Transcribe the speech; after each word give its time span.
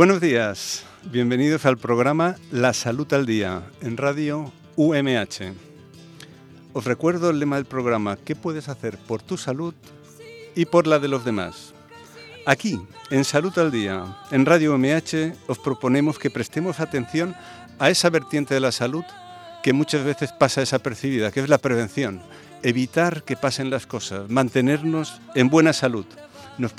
Buenos 0.00 0.22
días, 0.22 0.82
bienvenidos 1.12 1.66
al 1.66 1.76
programa 1.76 2.36
La 2.50 2.72
Salud 2.72 3.12
al 3.12 3.26
Día 3.26 3.64
en 3.82 3.98
Radio 3.98 4.50
UMH. 4.76 5.52
Os 6.72 6.86
recuerdo 6.86 7.28
el 7.28 7.38
lema 7.38 7.56
del 7.56 7.66
programa, 7.66 8.16
¿qué 8.16 8.34
puedes 8.34 8.70
hacer 8.70 8.96
por 8.96 9.20
tu 9.20 9.36
salud 9.36 9.74
y 10.54 10.64
por 10.64 10.86
la 10.86 11.00
de 11.00 11.08
los 11.08 11.26
demás? 11.26 11.74
Aquí, 12.46 12.80
en 13.10 13.26
Salud 13.26 13.52
al 13.58 13.70
Día, 13.70 14.16
en 14.30 14.46
Radio 14.46 14.74
UMH, 14.74 15.34
os 15.48 15.58
proponemos 15.58 16.18
que 16.18 16.30
prestemos 16.30 16.80
atención 16.80 17.36
a 17.78 17.90
esa 17.90 18.08
vertiente 18.08 18.54
de 18.54 18.60
la 18.60 18.72
salud 18.72 19.04
que 19.62 19.74
muchas 19.74 20.02
veces 20.02 20.32
pasa 20.32 20.62
desapercibida, 20.62 21.30
que 21.30 21.40
es 21.40 21.50
la 21.50 21.58
prevención. 21.58 22.22
Evitar 22.62 23.22
que 23.22 23.36
pasen 23.36 23.68
las 23.68 23.86
cosas, 23.86 24.30
mantenernos 24.30 25.20
en 25.34 25.50
buena 25.50 25.74
salud. 25.74 26.06
Nos 26.56 26.72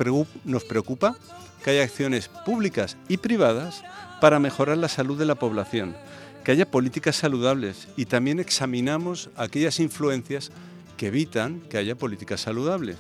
preocupa 0.64 1.16
que 1.64 1.72
haya 1.72 1.84
acciones 1.84 2.30
públicas 2.46 2.98
y 3.08 3.18
privadas 3.18 3.84
para 4.20 4.40
mejorar 4.40 4.78
la 4.78 4.90
salud 4.90 5.18
de 5.18 5.26
la 5.26 5.36
población, 5.36 5.96
que 6.44 6.52
haya 6.52 6.70
políticas 6.70 7.16
saludables 7.16 7.88
y 7.98 8.06
también 8.06 8.40
examinamos 8.40 9.30
aquellas 9.36 9.80
influencias 9.80 10.52
que 10.98 11.08
evitan 11.08 11.62
que 11.62 11.78
haya 11.78 11.96
políticas 11.96 12.42
saludables. 12.42 12.98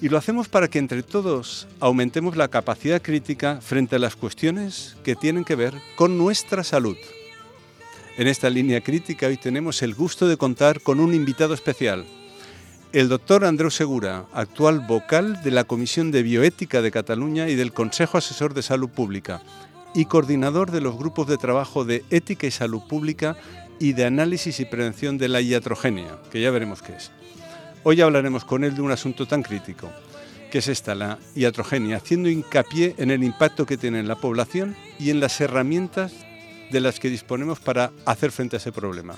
Y 0.00 0.08
lo 0.08 0.16
hacemos 0.16 0.48
para 0.48 0.68
que 0.68 0.78
entre 0.78 1.02
todos 1.02 1.68
aumentemos 1.78 2.36
la 2.36 2.48
capacidad 2.48 3.02
crítica 3.02 3.60
frente 3.60 3.96
a 3.96 3.98
las 3.98 4.16
cuestiones 4.16 4.96
que 5.04 5.14
tienen 5.14 5.44
que 5.44 5.56
ver 5.56 5.74
con 5.94 6.16
nuestra 6.16 6.64
salud. 6.64 6.96
En 8.16 8.26
esta 8.26 8.48
línea 8.48 8.80
crítica 8.80 9.26
hoy 9.26 9.36
tenemos 9.36 9.82
el 9.82 9.94
gusto 9.94 10.26
de 10.26 10.38
contar 10.38 10.80
con 10.80 11.00
un 11.00 11.14
invitado 11.14 11.52
especial, 11.52 12.06
el 12.92 13.08
doctor 13.08 13.44
Andreu 13.44 13.70
Segura, 13.70 14.26
actual 14.32 14.80
vocal 14.80 15.42
de 15.44 15.52
la 15.52 15.62
Comisión 15.62 16.10
de 16.10 16.24
Bioética 16.24 16.82
de 16.82 16.90
Cataluña 16.90 17.48
y 17.48 17.54
del 17.54 17.72
Consejo 17.72 18.18
Asesor 18.18 18.52
de 18.52 18.62
Salud 18.62 18.88
Pública 18.88 19.42
y 19.94 20.06
coordinador 20.06 20.72
de 20.72 20.80
los 20.80 20.96
grupos 20.96 21.28
de 21.28 21.36
trabajo 21.36 21.84
de 21.84 22.04
Ética 22.10 22.48
y 22.48 22.50
Salud 22.50 22.82
Pública 22.88 23.36
y 23.78 23.92
de 23.92 24.06
Análisis 24.06 24.58
y 24.58 24.64
Prevención 24.64 25.18
de 25.18 25.28
la 25.28 25.40
Iatrogenia, 25.40 26.18
que 26.32 26.40
ya 26.40 26.50
veremos 26.50 26.82
qué 26.82 26.94
es. 26.94 27.12
Hoy 27.84 28.00
hablaremos 28.00 28.44
con 28.44 28.64
él 28.64 28.74
de 28.74 28.82
un 28.82 28.90
asunto 28.90 29.26
tan 29.26 29.42
crítico, 29.42 29.88
que 30.50 30.58
es 30.58 30.66
esta, 30.66 30.96
la 30.96 31.18
iatrogenia, 31.36 31.96
haciendo 31.96 32.28
hincapié 32.28 32.96
en 32.98 33.12
el 33.12 33.22
impacto 33.22 33.66
que 33.66 33.76
tiene 33.76 34.00
en 34.00 34.08
la 34.08 34.16
población 34.16 34.76
y 34.98 35.10
en 35.10 35.20
las 35.20 35.40
herramientas 35.40 36.12
de 36.72 36.80
las 36.80 36.98
que 36.98 37.08
disponemos 37.08 37.60
para 37.60 37.92
hacer 38.04 38.32
frente 38.32 38.56
a 38.56 38.58
ese 38.58 38.72
problema. 38.72 39.14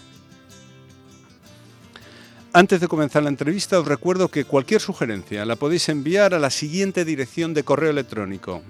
Antes 2.55 2.83
de 2.83 2.89
comenzar 2.89 3.23
la 3.23 3.31
entrevista 3.31 3.81
os 3.81 3.87
recuerdo 3.87 4.29
que 4.29 4.45
cualquier 4.45 4.83
sugerencia 4.83 5.47
la 5.47 5.57
podéis 5.57 5.89
enviar 5.89 6.35
a 6.35 6.39
la 6.39 6.51
siguiente 6.51 7.07
dirección 7.07 7.55
de 7.55 7.65
correo 7.65 7.89
electrónico. 7.89 8.61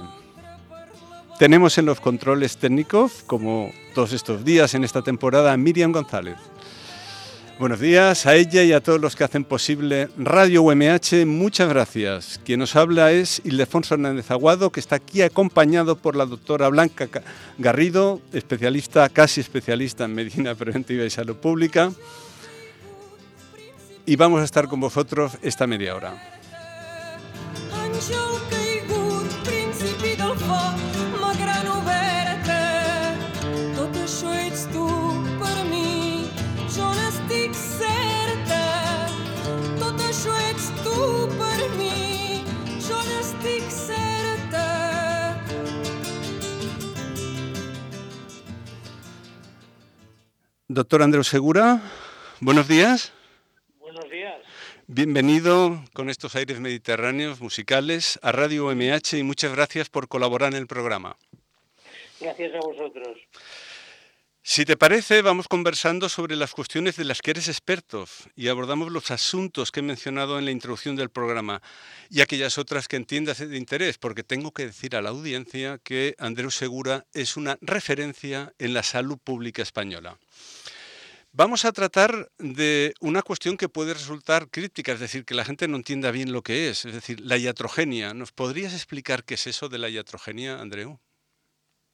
Tenemos 1.40 1.78
en 1.78 1.86
los 1.86 2.00
controles 2.00 2.56
técnicos, 2.56 3.24
como 3.26 3.72
todos 3.96 4.12
estos 4.12 4.44
días 4.44 4.74
en 4.74 4.84
esta 4.84 5.02
temporada, 5.02 5.52
a 5.52 5.56
Miriam 5.56 5.90
González. 5.90 6.36
Buenos 7.58 7.80
días 7.80 8.26
a 8.26 8.34
ella 8.34 8.62
y 8.64 8.74
a 8.74 8.82
todos 8.82 9.00
los 9.00 9.16
que 9.16 9.24
hacen 9.24 9.42
posible 9.42 10.10
Radio 10.18 10.60
UMH. 10.62 11.24
Muchas 11.24 11.70
gracias. 11.70 12.38
Quien 12.44 12.60
nos 12.60 12.76
habla 12.76 13.12
es 13.12 13.40
Ildefonso 13.44 13.94
Hernández 13.94 14.30
Aguado, 14.30 14.70
que 14.70 14.78
está 14.78 14.96
aquí 14.96 15.22
acompañado 15.22 15.96
por 15.96 16.16
la 16.16 16.26
doctora 16.26 16.68
Blanca 16.68 17.08
Garrido, 17.56 18.20
especialista, 18.34 19.08
casi 19.08 19.40
especialista 19.40 20.04
en 20.04 20.14
medicina 20.14 20.54
preventiva 20.54 21.06
y 21.06 21.08
salud 21.08 21.36
pública. 21.36 21.92
Y 24.04 24.16
vamos 24.16 24.42
a 24.42 24.44
estar 24.44 24.68
con 24.68 24.80
vosotros 24.80 25.38
esta 25.40 25.66
media 25.66 25.96
hora. 25.96 26.14
Doctor 50.76 51.00
Andreu 51.00 51.24
Segura, 51.24 51.80
buenos 52.38 52.68
días. 52.68 53.10
Buenos 53.80 54.10
días. 54.10 54.34
Bienvenido 54.86 55.82
con 55.94 56.10
estos 56.10 56.36
aires 56.36 56.60
mediterráneos 56.60 57.40
musicales 57.40 58.18
a 58.20 58.30
Radio 58.30 58.66
MH 58.66 59.16
y 59.16 59.22
muchas 59.22 59.52
gracias 59.52 59.88
por 59.88 60.06
colaborar 60.06 60.52
en 60.52 60.58
el 60.58 60.66
programa. 60.66 61.16
Gracias 62.20 62.54
a 62.56 62.58
vosotros. 62.58 63.16
Si 64.42 64.64
te 64.66 64.76
parece, 64.76 65.22
vamos 65.22 65.48
conversando 65.48 66.10
sobre 66.10 66.36
las 66.36 66.52
cuestiones 66.52 66.96
de 66.96 67.04
las 67.04 67.20
que 67.22 67.32
eres 67.32 67.48
experto 67.48 68.06
y 68.36 68.48
abordamos 68.48 68.92
los 68.92 69.10
asuntos 69.10 69.72
que 69.72 69.80
he 69.80 69.82
mencionado 69.82 70.38
en 70.38 70.44
la 70.44 70.52
introducción 70.52 70.94
del 70.94 71.08
programa 71.08 71.62
y 72.10 72.20
aquellas 72.20 72.58
otras 72.58 72.86
que 72.86 72.96
entiendas 72.96 73.38
de 73.38 73.56
interés, 73.56 73.96
porque 73.96 74.22
tengo 74.22 74.52
que 74.52 74.66
decir 74.66 74.94
a 74.94 75.02
la 75.02 75.08
audiencia 75.08 75.80
que 75.82 76.14
Andreu 76.18 76.50
Segura 76.50 77.06
es 77.14 77.36
una 77.38 77.58
referencia 77.62 78.52
en 78.58 78.74
la 78.74 78.84
salud 78.84 79.18
pública 79.18 79.62
española. 79.62 80.16
Vamos 81.38 81.66
a 81.66 81.72
tratar 81.72 82.30
de 82.38 82.94
una 83.02 83.20
cuestión 83.20 83.58
que 83.58 83.68
puede 83.68 83.92
resultar 83.92 84.48
crítica, 84.50 84.92
es 84.92 85.00
decir, 85.00 85.26
que 85.26 85.34
la 85.34 85.44
gente 85.44 85.68
no 85.68 85.76
entienda 85.76 86.10
bien 86.10 86.32
lo 86.32 86.40
que 86.40 86.70
es, 86.70 86.86
es 86.86 86.94
decir, 86.94 87.20
la 87.20 87.36
iatrogenia. 87.36 88.14
¿Nos 88.14 88.32
podrías 88.32 88.72
explicar 88.72 89.22
qué 89.22 89.34
es 89.34 89.46
eso 89.46 89.68
de 89.68 89.76
la 89.76 89.90
iatrogenia, 89.90 90.58
Andreu? 90.58 90.98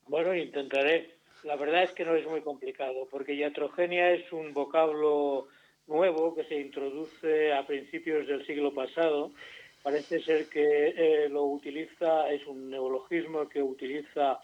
Bueno, 0.07 0.33
intentaré. 0.33 1.17
La 1.43 1.57
verdad 1.57 1.83
es 1.83 1.91
que 1.91 2.05
no 2.05 2.15
es 2.15 2.25
muy 2.25 2.43
complicado, 2.43 3.09
porque 3.11 3.35
iatrogenia 3.35 4.13
es 4.13 4.33
un 4.33 4.55
vocablo 4.55 5.49
nuevo 5.89 6.37
que 6.37 6.45
se 6.45 6.61
introduce 6.61 7.53
a 7.53 7.67
principios 7.67 8.29
del 8.29 8.47
siglo 8.47 8.73
pasado. 8.73 9.33
Parece 9.83 10.23
ser 10.23 10.47
que 10.47 10.95
eh, 10.97 11.29
lo 11.29 11.47
utiliza, 11.47 12.31
es 12.31 12.47
un 12.47 12.71
neologismo 12.71 13.49
que 13.49 13.61
utiliza 13.61 14.39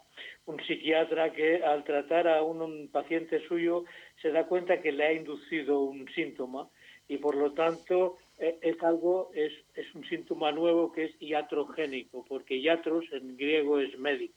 un 0.45 0.59
psiquiatra 0.65 1.31
que 1.31 1.63
al 1.63 1.85
tratar 1.85 2.27
a 2.27 2.41
un 2.43 2.89
paciente 2.91 3.47
suyo 3.47 3.85
se 4.21 4.31
da 4.31 4.45
cuenta 4.45 4.81
que 4.81 4.91
le 4.91 5.05
ha 5.05 5.13
inducido 5.13 5.81
un 5.81 6.07
síntoma 6.09 6.69
y 7.07 7.17
por 7.17 7.35
lo 7.35 7.53
tanto 7.53 8.17
eh, 8.37 8.57
es 8.61 8.81
algo, 8.83 9.31
es, 9.33 9.51
es 9.75 9.93
un 9.95 10.05
síntoma 10.05 10.51
nuevo 10.51 10.91
que 10.91 11.05
es 11.05 11.11
iatrogénico, 11.19 12.23
porque 12.25 12.57
iatros 12.57 13.05
en 13.11 13.35
griego 13.35 13.79
es 13.79 13.97
médico. 13.97 14.35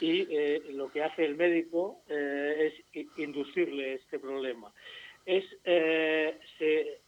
Y 0.00 0.26
eh, 0.30 0.62
lo 0.70 0.90
que 0.90 1.02
hace 1.02 1.24
el 1.24 1.36
médico 1.36 2.02
eh, 2.08 2.72
es 2.94 3.06
inducirle 3.18 3.94
este 3.94 4.18
problema. 4.20 4.72
Es, 5.26 5.44
se, 5.64 7.00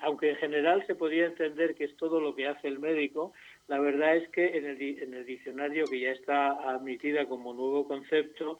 aunque 0.00 0.30
en 0.30 0.36
general 0.36 0.84
se 0.86 0.96
podría 0.96 1.26
entender 1.26 1.74
que 1.74 1.84
es 1.84 1.96
todo 1.96 2.20
lo 2.20 2.34
que 2.34 2.48
hace 2.48 2.66
el 2.66 2.80
médico, 2.80 3.32
la 3.68 3.78
verdad 3.78 4.16
es 4.16 4.28
que 4.30 4.56
en 4.56 4.64
el, 4.64 4.80
en 4.80 5.14
el 5.14 5.26
diccionario, 5.26 5.84
que 5.84 6.00
ya 6.00 6.10
está 6.10 6.52
admitida 6.70 7.26
como 7.26 7.52
nuevo 7.52 7.86
concepto, 7.86 8.58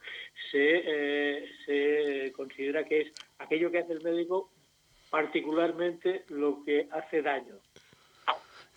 se, 0.52 0.82
eh, 0.84 1.48
se 1.64 2.32
considera 2.32 2.84
que 2.84 3.00
es 3.00 3.12
aquello 3.38 3.70
que 3.70 3.78
hace 3.78 3.94
el 3.94 4.02
médico, 4.02 4.52
particularmente 5.10 6.24
lo 6.28 6.62
que 6.62 6.88
hace 6.92 7.22
daño. 7.22 7.54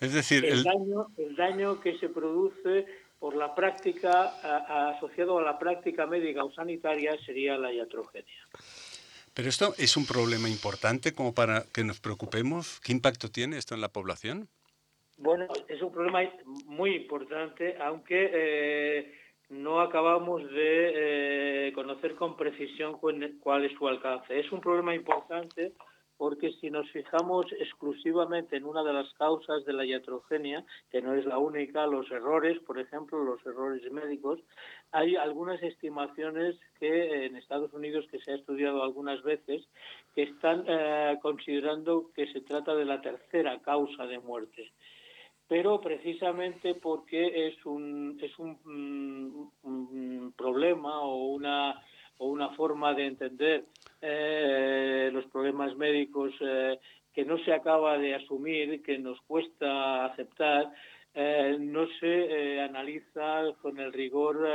Es 0.00 0.14
decir, 0.14 0.44
el, 0.46 0.64
daño, 0.64 1.08
el 1.18 1.36
daño 1.36 1.80
que 1.80 1.98
se 1.98 2.08
produce 2.08 2.86
por 3.20 3.36
la 3.36 3.54
práctica, 3.54 4.90
asociado 4.96 5.38
a 5.38 5.42
la 5.42 5.58
práctica 5.58 6.06
médica 6.06 6.42
o 6.42 6.52
sanitaria, 6.52 7.16
sería 7.24 7.58
la 7.58 7.72
iatrogenia. 7.72 8.48
Pero 9.34 9.48
esto 9.48 9.74
es 9.78 9.96
un 9.96 10.06
problema 10.06 10.48
importante 10.48 11.12
como 11.12 11.34
para 11.34 11.64
que 11.72 11.84
nos 11.84 12.00
preocupemos. 12.00 12.80
¿Qué 12.80 12.90
impacto 12.90 13.30
tiene 13.30 13.58
esto 13.58 13.74
en 13.74 13.80
la 13.80 13.90
población? 13.90 14.48
Bueno, 15.22 15.46
es 15.68 15.80
un 15.80 15.92
problema 15.92 16.28
muy 16.66 16.96
importante, 16.96 17.76
aunque 17.80 18.28
eh, 18.34 19.14
no 19.50 19.80
acabamos 19.80 20.42
de 20.50 21.68
eh, 21.68 21.72
conocer 21.74 22.16
con 22.16 22.36
precisión 22.36 22.98
cuál 22.98 23.64
es 23.64 23.72
su 23.78 23.86
alcance. 23.86 24.40
Es 24.40 24.50
un 24.50 24.60
problema 24.60 24.96
importante 24.96 25.74
porque 26.16 26.52
si 26.60 26.70
nos 26.70 26.90
fijamos 26.90 27.46
exclusivamente 27.52 28.56
en 28.56 28.64
una 28.64 28.82
de 28.82 28.92
las 28.92 29.12
causas 29.14 29.64
de 29.64 29.72
la 29.72 29.84
iatrogenia, 29.84 30.64
que 30.90 31.00
no 31.00 31.14
es 31.14 31.24
la 31.24 31.38
única, 31.38 31.86
los 31.86 32.10
errores, 32.10 32.58
por 32.66 32.80
ejemplo, 32.80 33.22
los 33.22 33.46
errores 33.46 33.80
médicos, 33.92 34.40
hay 34.90 35.14
algunas 35.14 35.62
estimaciones 35.62 36.58
que 36.80 37.26
en 37.26 37.36
Estados 37.36 37.72
Unidos, 37.72 38.06
que 38.10 38.18
se 38.18 38.32
ha 38.32 38.34
estudiado 38.34 38.82
algunas 38.82 39.22
veces, 39.22 39.68
que 40.16 40.24
están 40.24 40.64
eh, 40.66 41.16
considerando 41.22 42.10
que 42.12 42.26
se 42.32 42.40
trata 42.40 42.74
de 42.74 42.86
la 42.86 43.00
tercera 43.00 43.60
causa 43.62 44.04
de 44.06 44.18
muerte 44.18 44.72
pero 45.52 45.82
precisamente 45.82 46.76
porque 46.76 47.48
es 47.48 47.66
un 47.66 48.18
es 48.22 48.38
un, 48.38 48.56
mm, 49.62 50.30
problema 50.30 51.02
o 51.02 51.26
una 51.26 51.78
o 52.16 52.28
una 52.28 52.48
forma 52.56 52.94
de 52.94 53.04
entender 53.04 53.66
eh, 54.00 55.10
los 55.12 55.26
problemas 55.26 55.76
médicos 55.76 56.32
eh, 56.40 56.78
que 57.12 57.26
no 57.26 57.36
se 57.44 57.52
acaba 57.52 57.98
de 57.98 58.14
asumir, 58.14 58.82
que 58.82 58.96
nos 58.96 59.20
cuesta 59.26 60.06
aceptar, 60.06 60.72
eh, 61.12 61.58
no 61.60 61.86
se 62.00 62.58
analiza 62.58 63.52
con 63.60 63.78
el 63.78 63.92
rigor 63.92 64.48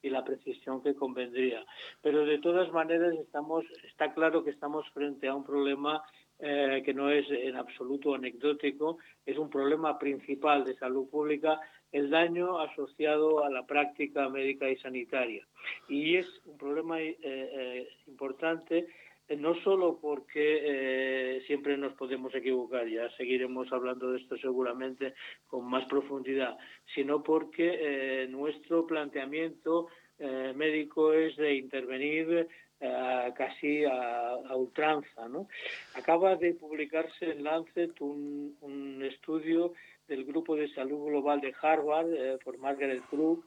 y 0.00 0.10
la 0.10 0.22
precisión 0.22 0.80
que 0.80 0.94
convendría. 0.94 1.66
Pero 2.02 2.24
de 2.24 2.38
todas 2.38 2.70
maneras 2.70 3.14
estamos, 3.14 3.64
está 3.82 4.14
claro 4.14 4.44
que 4.44 4.50
estamos 4.50 4.88
frente 4.90 5.26
a 5.26 5.34
un 5.34 5.42
problema 5.42 6.00
que 6.40 6.94
no 6.94 7.10
es 7.10 7.30
en 7.30 7.56
absoluto 7.56 8.14
anecdótico, 8.14 8.98
es 9.26 9.36
un 9.36 9.50
problema 9.50 9.98
principal 9.98 10.64
de 10.64 10.74
salud 10.76 11.08
pública 11.08 11.60
el 11.92 12.10
daño 12.10 12.58
asociado 12.60 13.44
a 13.44 13.50
la 13.50 13.66
práctica 13.66 14.28
médica 14.28 14.68
y 14.70 14.76
sanitaria. 14.76 15.46
Y 15.88 16.16
es 16.16 16.26
un 16.44 16.56
problema 16.56 17.00
eh, 17.00 17.16
eh, 17.22 17.88
importante 18.06 18.86
eh, 19.28 19.36
no 19.36 19.54
solo 19.62 19.98
porque 20.00 21.42
siempre 21.46 21.76
nos 21.76 21.94
podemos 21.94 22.34
equivocar, 22.34 22.86
ya 22.88 23.08
seguiremos 23.16 23.72
hablando 23.72 24.10
de 24.10 24.18
esto 24.18 24.36
seguramente 24.36 25.14
con 25.46 25.64
más 25.66 25.84
profundidad, 25.86 26.56
sino 26.94 27.22
porque 27.22 28.26
nuestro 28.28 28.86
planteamiento 28.86 29.86
médico 30.56 31.12
es 31.12 31.36
de 31.36 31.54
intervenir 31.54 32.48
casi 33.36 33.84
a, 33.84 34.36
ultranza. 34.54 35.28
¿no? 35.28 35.48
Acaba 35.94 36.36
de 36.36 36.54
publicarse 36.54 37.32
en 37.32 37.44
Lancet 37.44 38.00
un, 38.00 39.02
estudio 39.02 39.72
del 40.08 40.24
Grupo 40.24 40.56
de 40.56 40.72
Salud 40.74 41.06
Global 41.06 41.40
de 41.40 41.54
Harvard 41.60 42.12
eh, 42.12 42.38
por 42.44 42.58
Margaret 42.58 43.02
Krug, 43.08 43.44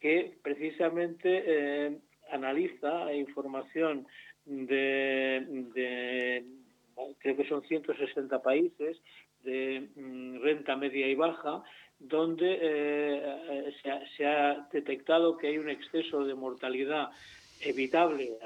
que 0.00 0.36
precisamente 0.42 1.42
eh, 1.46 1.98
analiza 2.30 3.12
información 3.12 4.06
de, 4.44 6.44
creo 7.18 7.36
que 7.36 7.48
son 7.48 7.62
160 7.62 8.42
países 8.42 9.00
de 9.42 9.88
mm, 9.96 10.40
renta 10.40 10.76
media 10.76 11.08
y 11.08 11.14
baja, 11.14 11.62
donde 11.98 12.58
eh, 12.60 13.72
se, 14.16 14.26
ha, 14.26 14.68
detectado 14.72 15.36
que 15.36 15.48
hay 15.48 15.58
un 15.58 15.70
exceso 15.70 16.24
de 16.24 16.34
mortalidad 16.34 17.10
evitable, 17.60 18.38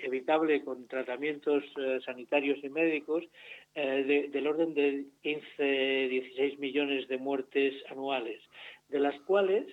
evitable 0.00 0.64
con 0.64 0.86
tratamientos 0.86 1.64
sanitarios 2.04 2.58
y 2.62 2.68
médicos 2.68 3.24
eh, 3.72 4.28
del 4.32 4.46
orden 4.48 4.74
de 4.74 5.04
15, 5.22 5.62
16 5.62 6.58
millones 6.58 7.06
de 7.06 7.18
muertes 7.18 7.72
anuales, 7.88 8.42
de 8.88 8.98
las 8.98 9.18
cuales 9.20 9.64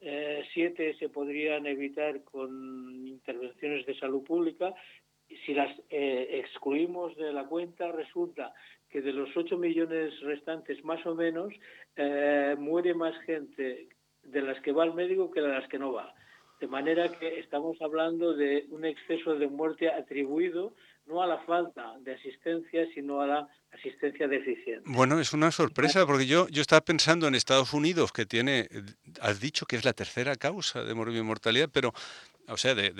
eh, 0.00 0.42
siete 0.54 0.94
se 0.98 1.10
podrían 1.10 1.66
evitar 1.66 2.24
con 2.24 3.06
intervenciones 3.06 3.84
de 3.84 3.98
salud 3.98 4.24
pública. 4.24 4.74
Si 5.44 5.52
las 5.52 5.70
eh, 5.90 6.40
excluimos 6.42 7.14
de 7.16 7.34
la 7.34 7.44
cuenta, 7.44 7.92
resulta 7.92 8.54
que 8.88 9.02
de 9.02 9.12
los 9.12 9.36
8 9.36 9.58
millones 9.58 10.18
restantes, 10.20 10.82
más 10.82 11.04
o 11.04 11.14
menos, 11.14 11.52
muere 12.58 12.94
más 12.94 13.14
gente 13.24 13.88
de 14.22 14.40
las 14.40 14.58
que 14.62 14.72
va 14.72 14.84
al 14.84 14.94
médico 14.94 15.30
que 15.30 15.42
de 15.42 15.48
las 15.48 15.68
que 15.68 15.78
no 15.78 15.92
va. 15.92 16.14
De 16.60 16.66
manera 16.68 17.10
que 17.18 17.40
estamos 17.40 17.76
hablando 17.82 18.34
de 18.34 18.66
un 18.70 18.84
exceso 18.84 19.34
de 19.34 19.48
muerte 19.48 19.90
atribuido 19.90 20.74
no 21.06 21.22
a 21.22 21.26
la 21.26 21.38
falta 21.44 21.94
de 22.00 22.14
asistencia, 22.14 22.86
sino 22.94 23.20
a 23.20 23.26
la 23.26 23.48
asistencia 23.72 24.26
deficiente. 24.28 24.82
Bueno, 24.86 25.20
es 25.20 25.32
una 25.32 25.50
sorpresa 25.50 26.06
porque 26.06 26.26
yo, 26.26 26.48
yo 26.48 26.62
estaba 26.62 26.80
pensando 26.80 27.26
en 27.26 27.34
Estados 27.34 27.72
Unidos, 27.72 28.12
que 28.12 28.24
tiene, 28.24 28.68
has 29.20 29.40
dicho 29.40 29.66
que 29.66 29.76
es 29.76 29.84
la 29.84 29.92
tercera 29.92 30.36
causa 30.36 30.82
de 30.82 30.94
mortalidad, 30.94 31.68
pero, 31.70 31.92
o 32.48 32.56
sea, 32.56 32.74
de, 32.74 32.92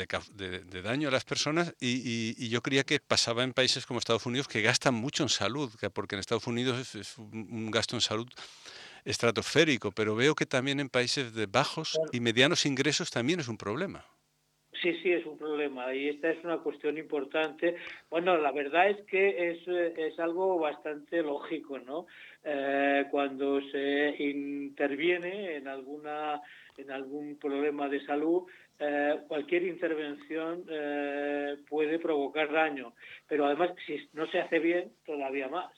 daño 0.82 1.08
a 1.08 1.12
las 1.12 1.24
personas, 1.24 1.74
y, 1.80 2.34
y, 2.36 2.48
yo 2.48 2.60
creía 2.60 2.84
que 2.84 3.00
pasaba 3.00 3.44
en 3.44 3.52
países 3.52 3.86
como 3.86 3.98
Estados 3.98 4.26
Unidos 4.26 4.48
que 4.48 4.62
gastan 4.62 4.94
mucho 4.94 5.22
en 5.22 5.28
salud, 5.28 5.70
porque 5.92 6.16
en 6.16 6.20
Estados 6.20 6.46
Unidos 6.46 6.94
es, 6.94 7.16
un, 7.18 7.70
gasto 7.70 7.96
en 7.96 8.00
salud 8.00 8.28
estratosférico, 9.04 9.92
pero 9.92 10.14
veo 10.16 10.34
que 10.34 10.46
también 10.46 10.80
en 10.80 10.88
países 10.88 11.34
de 11.34 11.46
bajos 11.46 11.98
y 12.12 12.20
medianos 12.20 12.66
ingresos 12.66 13.10
también 13.10 13.40
es 13.40 13.48
un 13.48 13.56
problema. 13.56 14.04
Sí, 14.82 14.92
sí, 15.02 15.12
es 15.12 15.24
un 15.24 15.38
problema 15.38 15.94
y 15.94 16.08
esta 16.08 16.30
es 16.30 16.44
una 16.44 16.58
cuestión 16.58 16.98
importante. 16.98 17.76
Bueno, 18.10 18.36
la 18.36 18.52
verdad 18.52 18.90
es 18.90 19.00
que 19.06 19.50
es, 19.50 19.66
es 19.66 20.18
algo 20.18 20.58
bastante 20.58 21.22
lógico, 21.22 21.78
¿no? 21.78 22.06
Eh, 22.44 23.06
cuando 23.10 23.60
se 23.70 24.14
interviene 24.18 25.56
en 25.56 25.68
alguna 25.68 26.40
en 26.76 26.90
algún 26.90 27.38
problema 27.38 27.88
de 27.88 28.04
salud, 28.04 28.42
eh, 28.78 29.20
cualquier 29.28 29.62
intervención 29.62 30.64
eh, 30.68 31.56
puede 31.68 31.98
provocar 31.98 32.52
daño, 32.52 32.92
pero 33.28 33.46
además 33.46 33.70
si 33.86 34.06
no 34.12 34.26
se 34.26 34.40
hace 34.40 34.58
bien, 34.58 34.92
todavía 35.06 35.48
más. 35.48 35.72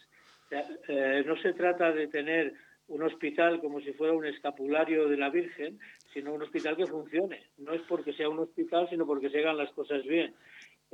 no 0.51 1.37
se 1.43 1.53
trata 1.53 1.93
de 1.93 2.09
tener 2.09 2.55
un 2.89 3.03
hospital 3.03 3.61
como 3.61 3.81
si 3.81 3.93
fuera 3.93 4.15
un 4.15 4.27
escapulario 4.27 5.09
de 5.09 5.17
la 5.17 5.31
Virgen, 5.31 5.79
sino 6.13 6.33
un 6.33 6.43
hospital 6.43 6.77
que 6.77 6.87
funcione. 6.87 7.43
No 7.59 7.73
es 7.73 7.83
porque 7.83 8.13
sea 8.13 8.29
un 8.29 8.39
hospital, 8.39 8.89
sino 8.89 9.07
porque 9.07 9.31
se 9.31 9.39
hagan 9.39 9.57
las 9.57 9.71
cosas 9.73 10.03
bien. 10.05 10.35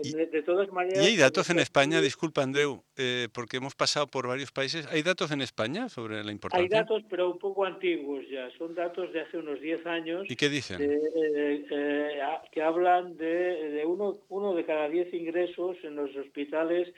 De, 0.02 0.42
todas 0.42 0.70
maneras... 0.72 1.04
¿Y 1.04 1.08
hay 1.08 1.16
datos 1.16 1.50
en 1.50 1.58
España, 1.58 2.00
disculpa 2.00 2.42
Andreu, 2.42 2.82
eh, 2.96 3.28
porque 3.32 3.58
hemos 3.58 3.74
pasado 3.74 4.06
por 4.06 4.26
varios 4.26 4.52
países, 4.52 4.86
¿hay 4.90 5.02
datos 5.02 5.30
en 5.30 5.40
España 5.40 5.88
sobre 5.88 6.22
la 6.24 6.32
importancia? 6.32 6.62
Hay 6.62 6.68
datos, 6.68 7.02
pero 7.08 7.30
un 7.30 7.38
poco 7.38 7.64
antiguos 7.64 8.24
ya, 8.30 8.50
son 8.58 8.74
datos 8.74 9.12
de 9.12 9.20
hace 9.20 9.38
unos 9.38 9.60
10 9.60 9.86
años. 9.86 10.26
¿Y 10.28 10.36
qué 10.36 10.48
dicen? 10.48 10.80
Eh, 10.80 11.66
eh, 11.70 12.20
que 12.50 12.62
hablan 12.62 13.16
de, 13.16 13.70
de 13.70 13.86
uno, 13.86 14.18
uno 14.28 14.54
de 14.54 14.64
cada 14.64 14.88
10 14.88 15.14
ingresos 15.14 15.76
en 15.82 15.96
los 15.96 16.14
hospitales 16.16 16.92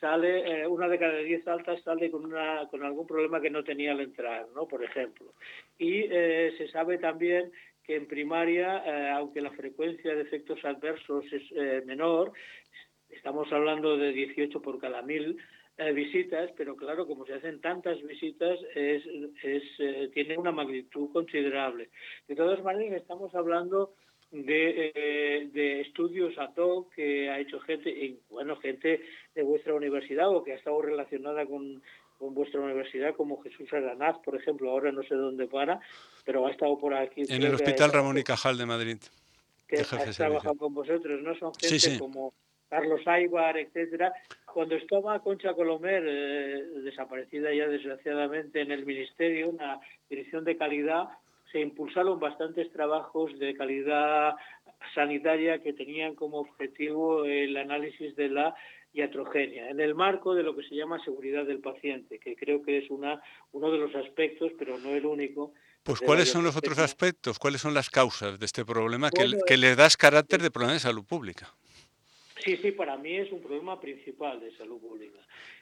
sale, 0.00 0.62
eh, 0.62 0.66
una 0.66 0.88
de 0.88 0.98
cada 0.98 1.18
diez 1.18 1.46
altas 1.46 1.82
sale 1.82 2.10
con, 2.10 2.24
una, 2.24 2.66
con 2.70 2.82
algún 2.82 3.06
problema 3.06 3.40
que 3.40 3.50
no 3.50 3.62
tenía 3.62 3.92
al 3.92 4.00
entrar, 4.00 4.46
¿no? 4.54 4.66
por 4.66 4.82
ejemplo. 4.82 5.32
Y 5.78 6.04
eh, 6.10 6.54
se 6.58 6.68
sabe 6.68 6.98
también 6.98 7.52
en 7.94 8.06
primaria, 8.06 8.82
eh, 8.84 9.10
aunque 9.10 9.40
la 9.40 9.50
frecuencia 9.50 10.14
de 10.14 10.22
efectos 10.22 10.64
adversos 10.64 11.24
es 11.32 11.86
menor, 11.86 12.32
estamos 13.08 13.52
hablando 13.52 13.96
de 13.96 14.12
18 14.12 14.60
por 14.62 14.80
cada 14.80 15.02
mil 15.02 15.36
visitas, 15.94 16.50
pero 16.58 16.76
claro, 16.76 17.06
como 17.06 17.24
se 17.24 17.32
hacen 17.32 17.58
tantas 17.62 18.02
visitas, 18.02 18.58
es, 18.74 19.02
tiene 20.12 20.36
una 20.36 20.52
magnitud 20.52 21.10
considerable. 21.10 21.88
De 22.28 22.36
todas 22.36 22.62
maneras, 22.62 23.00
estamos 23.00 23.34
hablando 23.34 23.94
de, 24.30 24.92
eh, 24.94 25.48
de 25.52 25.80
estudios 25.80 26.36
a 26.38 26.52
hoc 26.56 26.94
que 26.94 27.28
ha 27.28 27.40
hecho 27.40 27.58
gente, 27.60 27.90
y, 27.90 28.18
bueno, 28.28 28.56
gente 28.56 29.00
de 29.34 29.42
vuestra 29.42 29.74
universidad 29.74 30.28
o 30.28 30.44
que 30.44 30.52
ha 30.52 30.56
estado 30.56 30.80
relacionada 30.82 31.44
con, 31.46 31.82
con 32.20 32.34
vuestra 32.34 32.60
universidad, 32.60 33.16
como 33.16 33.40
Jesús 33.42 33.72
Aranaz, 33.72 34.18
por 34.18 34.36
ejemplo, 34.36 34.70
ahora 34.70 34.92
no 34.92 35.02
sé 35.02 35.14
dónde 35.14 35.46
para, 35.46 35.80
pero 36.26 36.46
ha 36.46 36.50
estado 36.50 36.78
por 36.78 36.92
aquí. 36.92 37.22
En 37.26 37.42
el 37.42 37.54
Hospital 37.54 37.90
Ramón 37.90 38.18
y 38.18 38.22
Cajal 38.22 38.58
de 38.58 38.66
Madrid. 38.66 38.98
Que 39.66 39.80
ha 39.80 40.12
trabajado 40.12 40.54
con 40.56 40.74
vosotros, 40.74 41.22
¿no? 41.22 41.34
Son 41.36 41.52
gente 41.54 41.98
como 41.98 42.34
Carlos 42.68 43.00
Aybar, 43.06 43.56
etcétera. 43.56 44.12
Cuando 44.44 44.74
estaba 44.74 45.18
Concha 45.20 45.54
Colomer, 45.54 46.04
eh, 46.06 46.62
desaparecida 46.82 47.54
ya 47.54 47.66
desgraciadamente 47.68 48.60
en 48.60 48.70
el 48.70 48.84
Ministerio, 48.84 49.48
una 49.48 49.80
dirección 50.10 50.44
de 50.44 50.58
calidad, 50.58 51.04
se 51.50 51.60
impulsaron 51.60 52.20
bastantes 52.20 52.70
trabajos 52.70 53.36
de 53.38 53.54
calidad 53.54 54.34
sanitaria 54.94 55.62
que 55.62 55.72
tenían 55.72 56.14
como 56.14 56.40
objetivo 56.40 57.24
el 57.24 57.56
análisis 57.56 58.14
de 58.14 58.28
la 58.28 58.54
iatrogenia, 58.92 59.70
en 59.70 59.80
el 59.80 59.94
marco 59.94 60.34
de 60.34 60.42
lo 60.42 60.56
que 60.56 60.62
se 60.64 60.74
llama 60.74 61.02
seguridad 61.04 61.44
del 61.44 61.60
paciente, 61.60 62.18
que 62.18 62.34
creo 62.34 62.62
que 62.62 62.78
es 62.78 62.90
una, 62.90 63.22
uno 63.52 63.70
de 63.70 63.78
los 63.78 63.94
aspectos, 63.94 64.52
pero 64.58 64.78
no 64.78 64.90
el 64.90 65.06
único. 65.06 65.52
Pues 65.82 66.00
¿cuáles 66.00 66.28
son 66.28 66.44
los 66.44 66.56
otros 66.56 66.78
aspectos? 66.78 67.38
¿Cuáles 67.38 67.60
son 67.60 67.72
las 67.72 67.88
causas 67.88 68.38
de 68.38 68.46
este 68.46 68.64
problema 68.64 69.10
que, 69.10 69.30
que 69.46 69.56
le 69.56 69.76
das 69.76 69.96
carácter 69.96 70.42
de 70.42 70.50
problema 70.50 70.74
de 70.74 70.80
salud 70.80 71.04
pública? 71.04 71.54
Sí, 72.44 72.56
sí, 72.56 72.72
para 72.72 72.96
mí 72.96 73.16
es 73.16 73.30
un 73.32 73.42
problema 73.42 73.78
principal 73.80 74.40
de 74.40 74.50
salud 74.56 74.80
pública. 74.80 75.18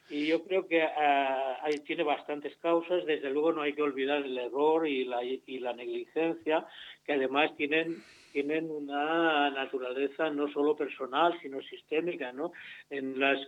Y 0.09 0.27
yo 0.27 0.43
creo 0.43 0.65
que 0.67 0.81
ah, 0.81 1.59
tiene 1.85 2.03
bastantes 2.03 2.55
causas. 2.57 3.05
Desde 3.05 3.29
luego 3.29 3.51
no 3.51 3.61
hay 3.61 3.73
que 3.73 3.81
olvidar 3.81 4.23
el 4.23 4.37
error 4.37 4.87
y 4.87 5.03
la, 5.05 5.23
y 5.23 5.59
la 5.59 5.73
negligencia, 5.73 6.65
que 7.05 7.13
además 7.13 7.55
tienen 7.57 8.01
tienen 8.31 8.69
una 8.69 9.49
naturaleza 9.51 10.29
no 10.29 10.51
solo 10.51 10.75
personal, 10.75 11.37
sino 11.41 11.61
sistémica, 11.61 12.31
¿no? 12.31 12.51
En 12.89 13.19
las, 13.19 13.39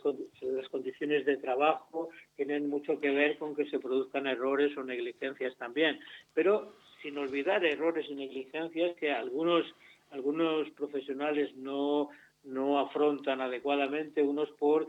condiciones 0.70 1.26
de 1.26 1.38
trabajo 1.38 2.10
tienen 2.36 2.70
mucho 2.70 3.00
que 3.00 3.12
ver 3.12 3.38
con 3.38 3.56
que 3.56 3.70
se 3.70 3.80
produzcan 3.80 4.28
errores 4.28 4.76
o 4.78 4.84
negligencias 4.84 5.56
también, 5.58 6.00
pero 6.34 6.74
sin 7.02 7.18
olvidar 7.18 7.66
errores 7.66 8.06
y 8.10 8.16
negligencias 8.16 8.96
que 8.98 9.12
algunos 9.12 9.66
algunos 10.12 10.70
profesionales 10.72 11.56
no 11.56 12.10
no 12.44 12.80
afrontan 12.80 13.40
adecuadamente, 13.40 14.24
unos 14.24 14.50
por 14.52 14.88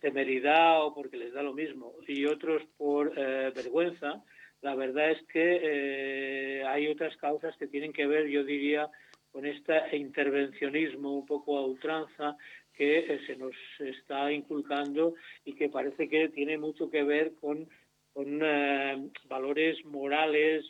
temeridad 0.00 0.84
o 0.84 0.94
porque 0.94 1.16
les 1.16 1.32
da 1.32 1.42
lo 1.42 1.52
mismo 1.52 1.94
y 2.06 2.26
otros 2.26 2.62
por 2.76 3.12
eh, 3.16 3.52
vergüenza, 3.54 4.22
la 4.62 4.76
verdad 4.76 5.10
es 5.10 5.22
que 5.24 5.60
eh, 5.62 6.64
hay 6.64 6.88
otras 6.88 7.16
causas 7.16 7.56
que 7.56 7.66
tienen 7.66 7.92
que 7.92 8.06
ver, 8.06 8.28
yo 8.28 8.44
diría, 8.44 8.88
con 9.32 9.46
este 9.46 9.96
intervencionismo 9.96 11.18
un 11.18 11.26
poco 11.26 11.58
a 11.58 11.66
ultranza 11.66 12.36
que 12.74 12.98
eh, 12.98 13.20
se 13.26 13.36
nos 13.36 13.54
está 13.78 14.30
inculcando 14.32 15.14
y 15.44 15.54
que 15.54 15.68
parece 15.68 16.08
que 16.08 16.28
tiene 16.28 16.58
mucho 16.58 16.90
que 16.90 17.02
ver 17.02 17.32
con, 17.40 17.68
con 18.12 18.40
eh, 18.42 19.08
valores 19.28 19.84
morales 19.84 20.64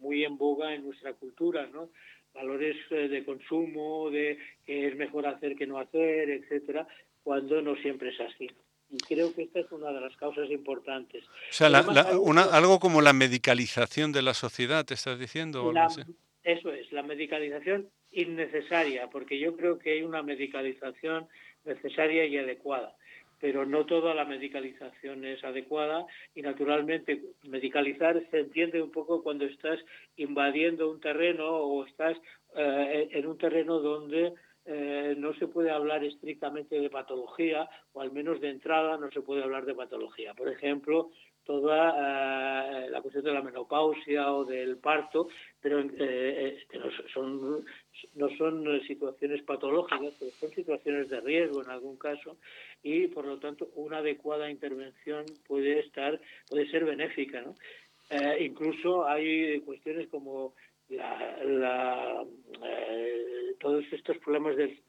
muy 0.00 0.24
en 0.24 0.36
boga 0.36 0.74
en 0.74 0.84
nuestra 0.84 1.12
cultura, 1.12 1.66
¿no? 1.66 1.90
valores 2.34 2.76
eh, 2.90 3.08
de 3.08 3.24
consumo, 3.24 4.10
de 4.10 4.38
que 4.64 4.88
es 4.88 4.96
mejor 4.96 5.26
hacer 5.26 5.56
que 5.56 5.66
no 5.66 5.78
hacer, 5.78 6.30
etcétera, 6.30 6.86
cuando 7.22 7.60
no 7.60 7.76
siempre 7.76 8.10
es 8.10 8.20
así. 8.20 8.48
Y 8.90 8.98
creo 8.98 9.32
que 9.34 9.42
esta 9.42 9.60
es 9.60 9.70
una 9.70 9.92
de 9.92 10.00
las 10.00 10.16
causas 10.16 10.50
importantes. 10.50 11.24
O 11.24 11.52
sea, 11.52 11.68
algo 11.68 12.80
como 12.80 13.00
la 13.00 13.12
medicalización 13.12 14.10
de 14.10 14.22
la 14.22 14.34
sociedad, 14.34 14.84
¿te 14.84 14.94
estás 14.94 15.18
diciendo? 15.18 15.72
Eso 16.42 16.72
es, 16.72 16.90
la 16.92 17.02
medicalización 17.02 17.88
innecesaria, 18.10 19.08
porque 19.08 19.38
yo 19.38 19.56
creo 19.56 19.78
que 19.78 19.92
hay 19.92 20.02
una 20.02 20.22
medicalización 20.22 21.28
necesaria 21.64 22.24
y 22.24 22.38
adecuada 22.38 22.96
pero 23.40 23.64
no 23.64 23.86
toda 23.86 24.14
la 24.14 24.26
medicalización 24.26 25.24
es 25.24 25.42
adecuada 25.42 26.06
y 26.34 26.42
naturalmente 26.42 27.22
medicalizar 27.42 28.22
se 28.30 28.40
entiende 28.40 28.82
un 28.82 28.92
poco 28.92 29.22
cuando 29.22 29.46
estás 29.46 29.80
invadiendo 30.16 30.90
un 30.90 31.00
terreno 31.00 31.48
o 31.48 31.86
estás 31.86 32.16
eh, 32.54 33.08
en 33.10 33.26
un 33.26 33.38
terreno 33.38 33.78
donde 33.80 34.34
eh, 34.66 35.14
no 35.16 35.32
se 35.34 35.46
puede 35.46 35.70
hablar 35.70 36.04
estrictamente 36.04 36.78
de 36.78 36.90
patología, 36.90 37.68
o 37.92 38.00
al 38.00 38.12
menos 38.12 38.40
de 38.40 38.50
entrada 38.50 38.98
no 38.98 39.10
se 39.10 39.22
puede 39.22 39.42
hablar 39.42 39.64
de 39.64 39.74
patología. 39.74 40.34
Por 40.34 40.48
ejemplo, 40.48 41.10
toda 41.44 42.84
eh, 42.84 42.90
la 42.90 43.00
cuestión 43.00 43.24
de 43.24 43.32
la 43.32 43.42
menopausia 43.42 44.32
o 44.32 44.44
del 44.44 44.76
parto, 44.76 45.28
pero 45.60 45.80
eh, 45.80 46.58
no, 46.74 46.90
son, 47.12 47.64
no 48.14 48.28
son 48.36 48.80
situaciones 48.86 49.42
patológicas, 49.42 50.14
pero 50.18 50.30
son 50.32 50.50
situaciones 50.50 51.08
de 51.08 51.20
riesgo 51.20 51.62
en 51.62 51.70
algún 51.70 51.96
caso 51.96 52.36
y 52.82 53.08
por 53.08 53.24
lo 53.24 53.38
tanto 53.38 53.70
una 53.74 53.98
adecuada 53.98 54.50
intervención 54.50 55.24
puede 55.46 55.80
estar, 55.80 56.20
puede 56.48 56.70
ser 56.70 56.84
benéfica. 56.84 57.40
¿no? 57.40 57.54
incluso 58.40 59.06
hay 59.06 59.60
cuestiones 59.60 60.08
como 60.08 60.52
la, 60.90 62.24
eh, 62.64 63.54
todos 63.58 63.84
estos 63.92 64.18
problemas 64.18 64.56
del, 64.56 64.80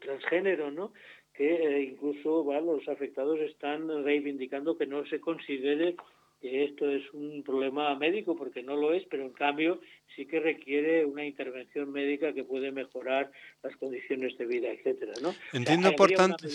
transgénero, 0.00 0.70
¿no? 0.70 0.92
que 1.32 1.54
eh, 1.54 1.82
incluso 1.82 2.44
los 2.60 2.88
afectados 2.88 3.40
están 3.40 4.04
reivindicando 4.04 4.78
que 4.78 4.86
no 4.86 5.04
se 5.06 5.20
considere 5.20 5.96
que 6.40 6.64
esto 6.64 6.88
es 6.90 7.02
un 7.12 7.42
problema 7.42 7.94
médico, 7.96 8.36
porque 8.36 8.62
no 8.62 8.76
lo 8.76 8.92
es, 8.92 9.04
pero 9.10 9.24
en 9.24 9.32
cambio 9.32 9.80
sí 10.14 10.26
que 10.26 10.40
requiere 10.40 11.04
una 11.04 11.24
intervención 11.24 11.90
médica 11.90 12.34
que 12.34 12.44
puede 12.44 12.70
mejorar 12.70 13.32
las 13.62 13.74
condiciones 13.76 14.36
de 14.36 14.46
vida, 14.46 14.70
etcétera, 14.70 15.14
¿no? 15.22 15.34
Entiendo, 15.52 15.92
por 15.96 16.10
tanto, 16.12 16.46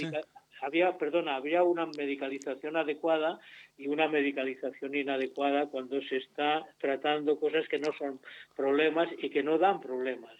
había, 0.62 0.98
perdona, 0.98 1.36
había 1.36 1.63
una 1.63 1.86
medicalización 1.86 2.78
adecuada 2.78 3.39
y 3.78 3.88
una 3.88 4.08
medicalización 4.08 4.96
inadecuada 4.96 5.68
cuando 5.68 6.01
se 6.01 6.18
está 6.18 6.66
tratando 6.80 7.39
cosas 7.39 7.68
que 7.68 7.80
no 7.80 7.92
son 7.98 8.20
problemas 8.56 9.10
y 9.18 9.30
que 9.30 9.44
no 9.44 9.58
dan 9.58 9.80
problemas, 9.80 10.36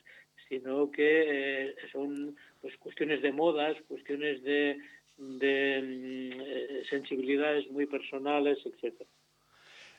sino 0.48 0.92
que 0.92 1.68
eh, 1.68 1.76
son 1.92 2.36
pues 2.62 2.76
cuestiones 2.78 3.22
de 3.22 3.32
modas, 3.32 3.78
cuestiones 3.88 4.44
de, 4.44 4.78
de 5.18 5.82
mm, 5.82 6.42
eh, 6.42 6.84
sensibilidades 6.90 7.70
muy 7.72 7.86
personales, 7.86 8.58
etcétera. 8.66 9.10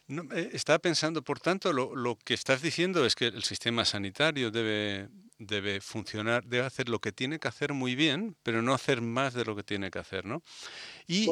No, 0.09 0.25
eh, 0.35 0.51
estaba 0.53 0.81
pensando, 0.81 1.23
por 1.23 1.39
tanto, 1.39 1.73
lo, 1.73 1.95
lo, 1.95 2.17
que 2.17 2.35
estás 2.35 2.63
diciendo 2.63 3.07
es 3.07 3.15
que 3.15 3.27
el 3.27 3.45
sistema 3.45 3.85
sanitario 3.85 4.51
debe, 4.51 5.09
debe 5.41 5.81
funcionar, 5.81 6.45
debe 6.45 6.67
hacer 6.67 6.89
lo 6.89 7.01
que 7.01 7.13
tiene 7.13 7.39
que 7.39 7.49
hacer 7.49 7.73
muy 7.73 7.95
bien, 7.97 8.37
pero 8.43 8.63
no 8.63 8.75
hacer 8.75 9.01
más 9.01 9.35
de 9.35 9.45
lo 9.45 9.57
que 9.57 9.63
tiene 9.63 9.91
que 9.91 9.99
hacer, 9.99 10.27
¿no? 10.27 10.43
Y, 11.09 11.29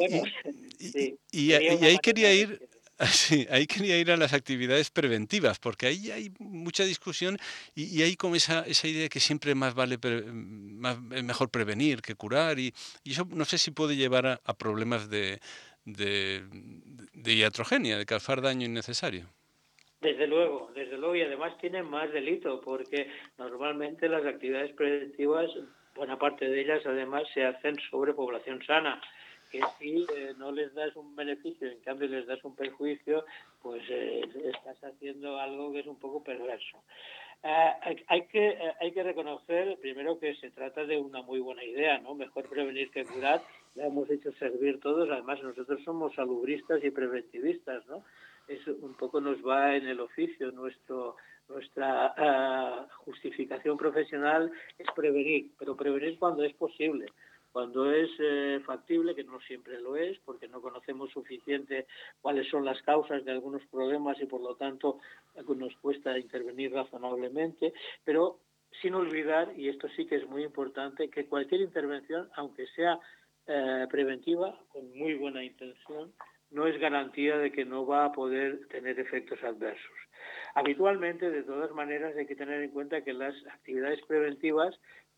y, 1.31 1.53
ahí 1.53 1.97
quería 2.01 2.33
ir... 2.33 2.67
Sí, 3.13 3.47
ahí 3.49 3.65
quería 3.65 3.97
ir 3.97 4.11
a 4.11 4.17
las 4.17 4.33
actividades 4.33 4.89
preventivas, 4.89 5.57
porque 5.57 5.87
ahí 5.87 6.11
hay 6.11 6.33
mucha 6.37 6.83
discusión 6.83 7.37
y, 7.73 8.01
hay 8.01 8.17
como 8.17 8.35
esa, 8.35 8.63
esa 8.63 8.89
idea 8.89 9.03
de 9.03 9.09
que 9.09 9.21
siempre 9.21 9.55
más 9.55 9.73
vale 9.73 9.97
más, 10.33 10.97
es 11.15 11.23
mejor 11.23 11.49
prevenir 11.49 12.01
que 12.01 12.15
curar 12.15 12.59
y, 12.59 12.73
eso 13.05 13.25
no 13.31 13.45
sé 13.45 13.57
si 13.57 13.71
puede 13.71 13.95
llevar 13.95 14.41
a 14.43 14.53
problemas 14.57 15.09
de, 15.09 15.39
de, 15.85 16.43
de 17.13 17.33
iatrogenia, 17.33 17.97
de 17.97 18.05
causar 18.05 18.41
daño 18.41 18.65
innecesario. 18.65 19.29
Desde 20.01 20.27
luego, 20.27 20.71
desde 20.73 20.97
luego, 20.97 21.15
y 21.15 21.21
además 21.23 21.57
tienen 21.57 21.85
más 21.85 22.09
delito, 22.13 22.61
porque 22.61 23.09
normalmente 23.37 24.07
las 24.07 24.25
actividades 24.25 24.71
preventivas, 24.73 25.49
buena 25.93 26.17
parte 26.17 26.47
de 26.47 26.61
ellas 26.61 26.81
además 26.85 27.23
se 27.33 27.43
hacen 27.43 27.75
sobre 27.89 28.13
población 28.13 28.63
sana, 28.65 29.01
que 29.51 29.59
si 29.77 30.05
eh, 30.15 30.33
no 30.37 30.53
les 30.53 30.73
das 30.73 30.95
un 30.95 31.15
beneficio, 31.17 31.67
en 31.67 31.81
cambio 31.81 32.07
les 32.07 32.25
das 32.27 32.41
un 32.45 32.55
perjuicio, 32.55 33.25
pues 33.61 33.83
eh, 33.89 34.21
estás 34.45 34.81
haciendo 34.85 35.37
algo 35.37 35.73
que 35.73 35.79
es 35.79 35.87
un 35.87 35.99
poco 35.99 36.23
perverso. 36.23 36.81
Eh, 37.43 38.03
hay, 38.07 38.21
que, 38.27 38.57
hay 38.79 38.91
que 38.93 39.03
reconocer 39.03 39.77
primero 39.81 40.17
que 40.17 40.35
se 40.35 40.49
trata 40.51 40.85
de 40.85 40.97
una 40.97 41.21
muy 41.23 41.39
buena 41.39 41.63
idea, 41.63 41.97
¿no? 41.99 42.15
Mejor 42.15 42.47
prevenir 42.47 42.89
que 42.91 43.03
curar, 43.03 43.41
la 43.75 43.87
hemos 43.87 44.09
hecho 44.09 44.31
servir 44.33 44.79
todos, 44.79 45.09
además 45.09 45.43
nosotros 45.43 45.83
somos 45.83 46.13
salubristas 46.15 46.81
y 46.85 46.89
preventivistas, 46.89 47.85
¿no? 47.87 48.05
Eso 48.49 48.75
un 48.81 48.95
poco 48.95 49.21
nos 49.21 49.37
va 49.45 49.75
en 49.75 49.87
el 49.87 49.99
oficio, 49.99 50.51
nuestro 50.51 51.15
nuestra 51.49 52.13
ah, 52.15 52.87
justificación 53.05 53.77
profesional 53.77 54.51
es 54.77 54.87
prevenir, 54.95 55.51
pero 55.57 55.75
prevenir 55.75 56.17
cuando 56.19 56.43
es 56.43 56.53
posible, 56.53 57.07
cuando 57.51 57.91
es 57.91 58.09
eh, 58.19 58.61
factible, 58.65 59.15
que 59.15 59.23
no 59.23 59.39
siempre 59.41 59.79
lo 59.79 59.95
es, 59.95 60.19
porque 60.25 60.47
no 60.47 60.61
conocemos 60.61 61.09
suficiente 61.09 61.87
cuáles 62.21 62.47
son 62.49 62.63
las 62.65 62.81
causas 62.83 63.25
de 63.25 63.31
algunos 63.31 63.65
problemas 63.65 64.21
y 64.21 64.25
por 64.25 64.41
lo 64.41 64.55
tanto 64.55 64.99
nos 65.55 65.75
cuesta 65.77 66.17
intervenir 66.17 66.71
razonablemente, 66.71 67.73
pero 68.03 68.39
sin 68.81 68.93
olvidar, 68.93 69.51
y 69.57 69.67
esto 69.69 69.87
sí 69.95 70.05
que 70.05 70.17
es 70.17 70.27
muy 70.27 70.43
importante, 70.43 71.09
que 71.09 71.25
cualquier 71.25 71.61
intervención, 71.61 72.29
aunque 72.35 72.67
sea 72.75 72.99
eh, 73.47 73.87
preventiva, 73.89 74.59
con 74.71 74.95
muy 74.95 75.15
buena 75.15 75.43
intención, 75.43 76.13
no 76.51 76.67
es 76.67 76.79
garantía 76.79 77.37
de 77.37 77.51
que 77.51 77.65
no 77.65 77.85
va 77.85 78.05
a 78.05 78.11
poder 78.11 78.67
tener 78.67 78.99
efectos 78.99 79.43
adversos. 79.43 79.91
Habitualmente, 80.55 81.29
de 81.29 81.43
todas 81.43 81.71
maneras, 81.71 82.15
hay 82.17 82.25
que 82.25 82.35
tener 82.35 82.61
en 82.63 82.71
cuenta 82.71 83.03
que 83.03 83.13
las 83.13 83.35
actividades 83.47 84.01
preventivas 84.07 84.75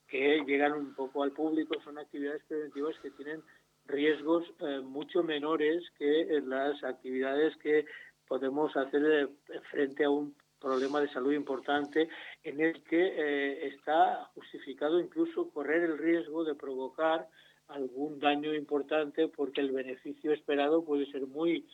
que 0.08 0.44
llegan 0.46 0.74
un 0.74 0.94
poco 0.94 1.24
al 1.24 1.32
público 1.32 1.76
son 1.84 1.98
actividades 1.98 2.44
preventivas 2.44 3.00
que 3.00 3.12
tienen 3.12 3.42
riesgos 3.86 4.44
eh, 4.60 4.82
mucho 4.82 5.24
menores 5.24 5.84
que 5.98 6.42
las 6.46 6.84
actividades 6.84 7.56
que 7.58 7.86
podemos 8.28 8.76
hacer 8.76 9.30
frente 9.72 10.04
a 10.04 10.10
un 10.10 10.36
problema 10.60 11.02
de 11.02 11.10
salud 11.10 11.34
importante 11.34 12.08
en 12.44 12.62
el 12.62 12.84
que 12.84 13.02
eh, 13.02 13.68
está 13.68 14.30
justificado 14.36 15.00
incluso 15.00 15.50
correr 15.50 15.84
el 15.84 15.98
riesgo 15.98 16.44
de 16.44 16.56
provocar 16.56 17.28
algún 17.74 18.20
daño 18.20 18.54
importante 18.54 19.28
porque 19.28 19.62
el 19.62 19.72
beneficio 19.72 20.32
esperado 20.32 20.84
puede 20.84 21.06
ser 21.08 21.28
muy 21.28 21.66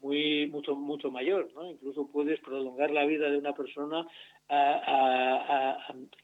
muy 0.00 0.46
mucho 0.48 0.74
mucho 0.74 1.10
mayor 1.10 1.50
incluso 1.70 2.08
puedes 2.12 2.38
prolongar 2.40 2.90
la 2.90 3.06
vida 3.06 3.30
de 3.30 3.38
una 3.38 3.54
persona 3.54 4.06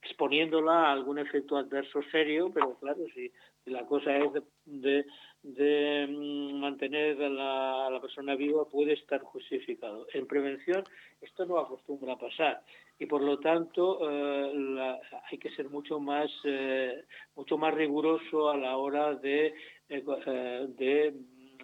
exponiéndola 0.02 0.88
a 0.88 0.92
algún 0.92 1.18
efecto 1.18 1.56
adverso 1.56 2.00
serio 2.10 2.50
pero 2.52 2.74
claro 2.78 3.00
si, 3.14 3.32
la 3.64 3.86
cosa 3.86 4.16
es 4.16 4.30
de, 4.66 5.06
mm, 5.42 6.60
mantener 6.60 7.20
a 7.22 7.90
la, 7.90 8.00
persona 8.00 8.34
viva 8.36 8.64
puede 8.68 8.94
estar 8.94 9.20
justificado. 9.22 10.06
En 10.12 10.26
prevención 10.26 10.84
esto 11.20 11.46
no 11.46 11.58
acostumbra 11.58 12.14
a 12.14 12.18
pasar. 12.18 12.62
Y 12.98 13.06
por 13.06 13.22
lo 13.22 13.38
tanto 13.38 13.98
eh, 14.10 15.00
hay 15.30 15.38
que 15.38 15.50
ser 15.50 15.68
mucho 15.68 15.98
más 15.98 16.30
eh, 16.44 17.04
mucho 17.34 17.58
más 17.58 17.74
riguroso 17.74 18.50
a 18.50 18.56
la 18.56 18.76
hora 18.76 19.14
de, 19.14 19.54
eh, 19.88 20.66
de 20.68 21.14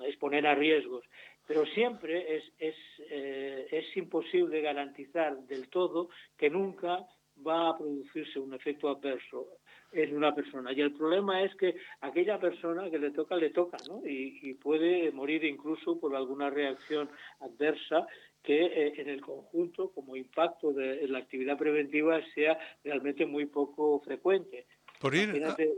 exponer 0.06 0.46
a 0.46 0.54
riesgos. 0.54 1.04
Pero 1.46 1.64
siempre 1.66 2.36
es, 2.36 2.44
es, 2.58 2.76
es 3.08 3.96
imposible 3.96 4.60
garantizar 4.60 5.38
del 5.46 5.70
todo 5.70 6.10
que 6.36 6.50
nunca 6.50 7.06
va 7.46 7.70
a 7.70 7.78
producirse 7.78 8.38
un 8.38 8.52
efecto 8.52 8.90
adverso 8.90 9.57
en 9.92 10.16
una 10.16 10.34
persona. 10.34 10.72
Y 10.72 10.80
el 10.80 10.92
problema 10.92 11.42
es 11.42 11.54
que 11.56 11.76
aquella 12.00 12.38
persona 12.38 12.90
que 12.90 12.98
le 12.98 13.10
toca, 13.10 13.36
le 13.36 13.50
toca, 13.50 13.78
¿no? 13.88 14.02
Y, 14.04 14.54
puede 14.54 15.10
morir 15.12 15.44
incluso 15.44 15.98
por 16.00 16.14
alguna 16.16 16.50
reacción 16.50 17.08
adversa 17.40 18.06
que 18.42 18.64
eh, 18.64 18.94
en 18.96 19.08
el 19.08 19.20
conjunto, 19.20 19.90
como 19.92 20.16
impacto 20.16 20.72
de 20.72 21.06
la 21.08 21.18
actividad 21.18 21.56
preventiva, 21.56 22.20
sea 22.34 22.58
realmente 22.82 23.26
muy 23.26 23.46
poco 23.46 24.00
frecuente. 24.00 24.66
Por 24.98 25.14
ir 25.14 25.30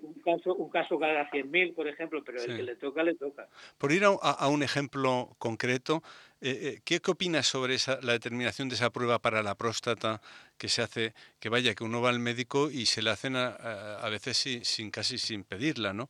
un, 0.02 0.14
caso, 0.24 0.54
un 0.54 0.70
caso 0.70 0.98
cada 0.98 1.30
100.000, 1.30 1.74
por 1.74 1.86
ejemplo, 1.86 2.22
pero 2.24 2.42
el 2.42 2.56
que 2.56 2.62
le 2.62 2.76
toca, 2.76 3.02
le 3.02 3.14
toca. 3.14 3.48
Por 3.76 3.92
ir 3.92 4.02
a, 4.04 4.48
un 4.48 4.62
ejemplo 4.62 5.36
concreto, 5.38 6.02
eh, 6.40 6.58
eh, 6.62 6.80
¿qué, 6.84 7.00
opinas 7.06 7.46
sobre 7.46 7.74
esa, 7.74 7.98
la 8.02 8.12
determinación 8.12 8.68
de 8.68 8.74
esa 8.74 8.90
prueba 8.90 9.18
para 9.18 9.42
la 9.42 9.54
próstata 9.54 10.20
que 10.58 10.68
se 10.68 10.82
hace, 10.82 11.14
que 11.38 11.48
vaya, 11.48 11.74
que 11.74 11.84
uno 11.84 12.00
va 12.00 12.10
al 12.10 12.18
médico 12.18 12.70
y 12.70 12.86
se 12.86 13.02
le 13.02 13.10
hacen 13.10 13.36
a, 13.36 13.48
a, 13.96 14.08
veces 14.08 14.36
sin, 14.62 14.90
casi 14.90 15.18
sin 15.18 15.44
pedirla, 15.44 15.92
¿no? 15.92 16.08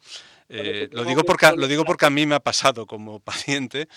Eh, 0.48 0.88
lo, 0.92 1.04
digo 1.04 1.22
porque, 1.22 1.52
lo 1.56 1.68
digo 1.68 1.84
porque 1.84 2.06
a 2.06 2.10
mí 2.10 2.26
me 2.26 2.34
ha 2.34 2.40
pasado 2.40 2.86
como 2.86 3.20
paciente 3.20 3.88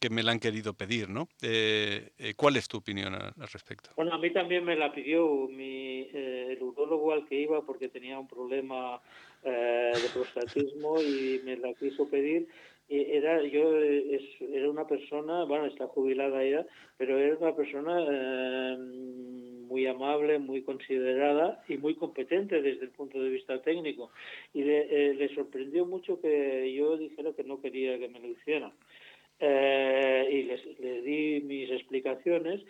que 0.00 0.10
me 0.10 0.22
la 0.22 0.32
han 0.32 0.38
querido 0.38 0.74
pedir, 0.74 1.08
¿no? 1.08 1.28
Eh, 1.42 2.10
eh, 2.18 2.34
¿Cuál 2.36 2.56
es 2.56 2.68
tu 2.68 2.78
opinión 2.78 3.14
al, 3.14 3.32
respecto? 3.52 3.90
Bueno, 3.96 4.14
a 4.14 4.18
mí 4.18 4.32
también 4.32 4.64
me 4.64 4.76
la 4.76 4.92
pidió 4.92 5.48
mi, 5.48 6.08
eh, 6.12 6.56
el 6.56 6.62
urólogo 6.62 7.12
al 7.12 7.26
que 7.26 7.40
iba 7.40 7.62
porque 7.62 7.88
tenía 7.88 8.18
un 8.18 8.28
problema 8.28 9.00
de 9.44 10.08
prostatismo 10.12 11.00
y 11.00 11.40
me 11.44 11.56
la 11.56 11.72
quiso 11.74 12.08
pedir. 12.08 12.48
Y 12.88 13.00
era 13.00 13.42
yo 13.42 13.76
era 13.78 14.70
una 14.70 14.86
persona, 14.86 15.44
bueno, 15.44 15.66
está 15.66 15.86
jubilada 15.88 16.42
ya, 16.44 16.66
pero 16.96 17.18
era 17.18 17.36
una 17.36 17.54
persona 17.54 18.76
muy 18.78 19.86
amable, 19.86 20.38
muy 20.38 20.62
considerada 20.62 21.62
y 21.68 21.76
muy 21.76 21.94
competente 21.94 22.62
desde 22.62 22.84
el 22.84 22.90
punto 22.90 23.20
de 23.22 23.28
vista 23.28 23.60
técnico. 23.60 24.10
Y 24.54 24.62
le, 24.62 25.14
le 25.14 25.34
sorprendió 25.34 25.84
mucho 25.84 26.20
que 26.20 26.72
yo 26.74 26.96
dijera 26.96 27.34
que 27.34 27.44
no 27.44 27.60
quería 27.60 27.98
que 27.98 28.08
me 28.08 28.20
lo 28.20 28.28
hiciera. 28.28 28.72
Eh, 29.40 30.28
y 30.32 30.42
les, 30.42 31.04
di 31.04 31.40
mis 31.44 31.70
explicaciones 31.70 32.60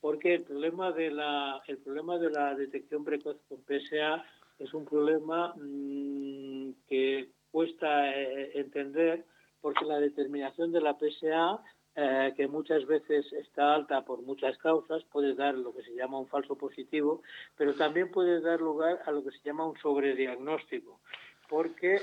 porque 0.00 0.34
el 0.34 0.42
problema 0.42 0.90
de 0.90 1.10
la 1.10 1.62
el 1.66 1.76
problema 1.76 2.18
de 2.18 2.30
la 2.30 2.54
detección 2.54 3.04
precoz 3.04 3.36
con 3.46 3.58
PSA 3.62 4.24
es 4.58 4.72
un 4.72 4.86
problema 4.86 5.54
mm, 5.54 6.70
que 6.88 7.28
cuesta 7.50 8.18
eh, 8.18 8.52
entender 8.54 9.26
porque 9.64 9.86
la 9.86 9.98
determinación 9.98 10.72
de 10.72 10.82
la 10.82 10.98
PSA 10.98 11.58
eh, 11.96 12.34
que 12.36 12.46
muchas 12.48 12.84
veces 12.84 13.32
está 13.32 13.74
alta 13.74 14.04
por 14.04 14.20
muchas 14.20 14.58
causas, 14.58 15.02
puede 15.04 15.34
dar 15.34 15.54
lo 15.54 15.74
que 15.74 15.82
se 15.82 15.94
llama 15.94 16.18
un 16.18 16.26
falso 16.26 16.54
positivo, 16.54 17.22
pero 17.56 17.72
también 17.72 18.10
puede 18.10 18.42
dar 18.42 18.60
lugar 18.60 19.00
a 19.06 19.10
lo 19.10 19.24
que 19.24 19.30
se 19.30 19.38
llama 19.42 19.66
un 19.66 19.78
sobrediagnóstico, 19.78 21.00
porque 21.48 21.96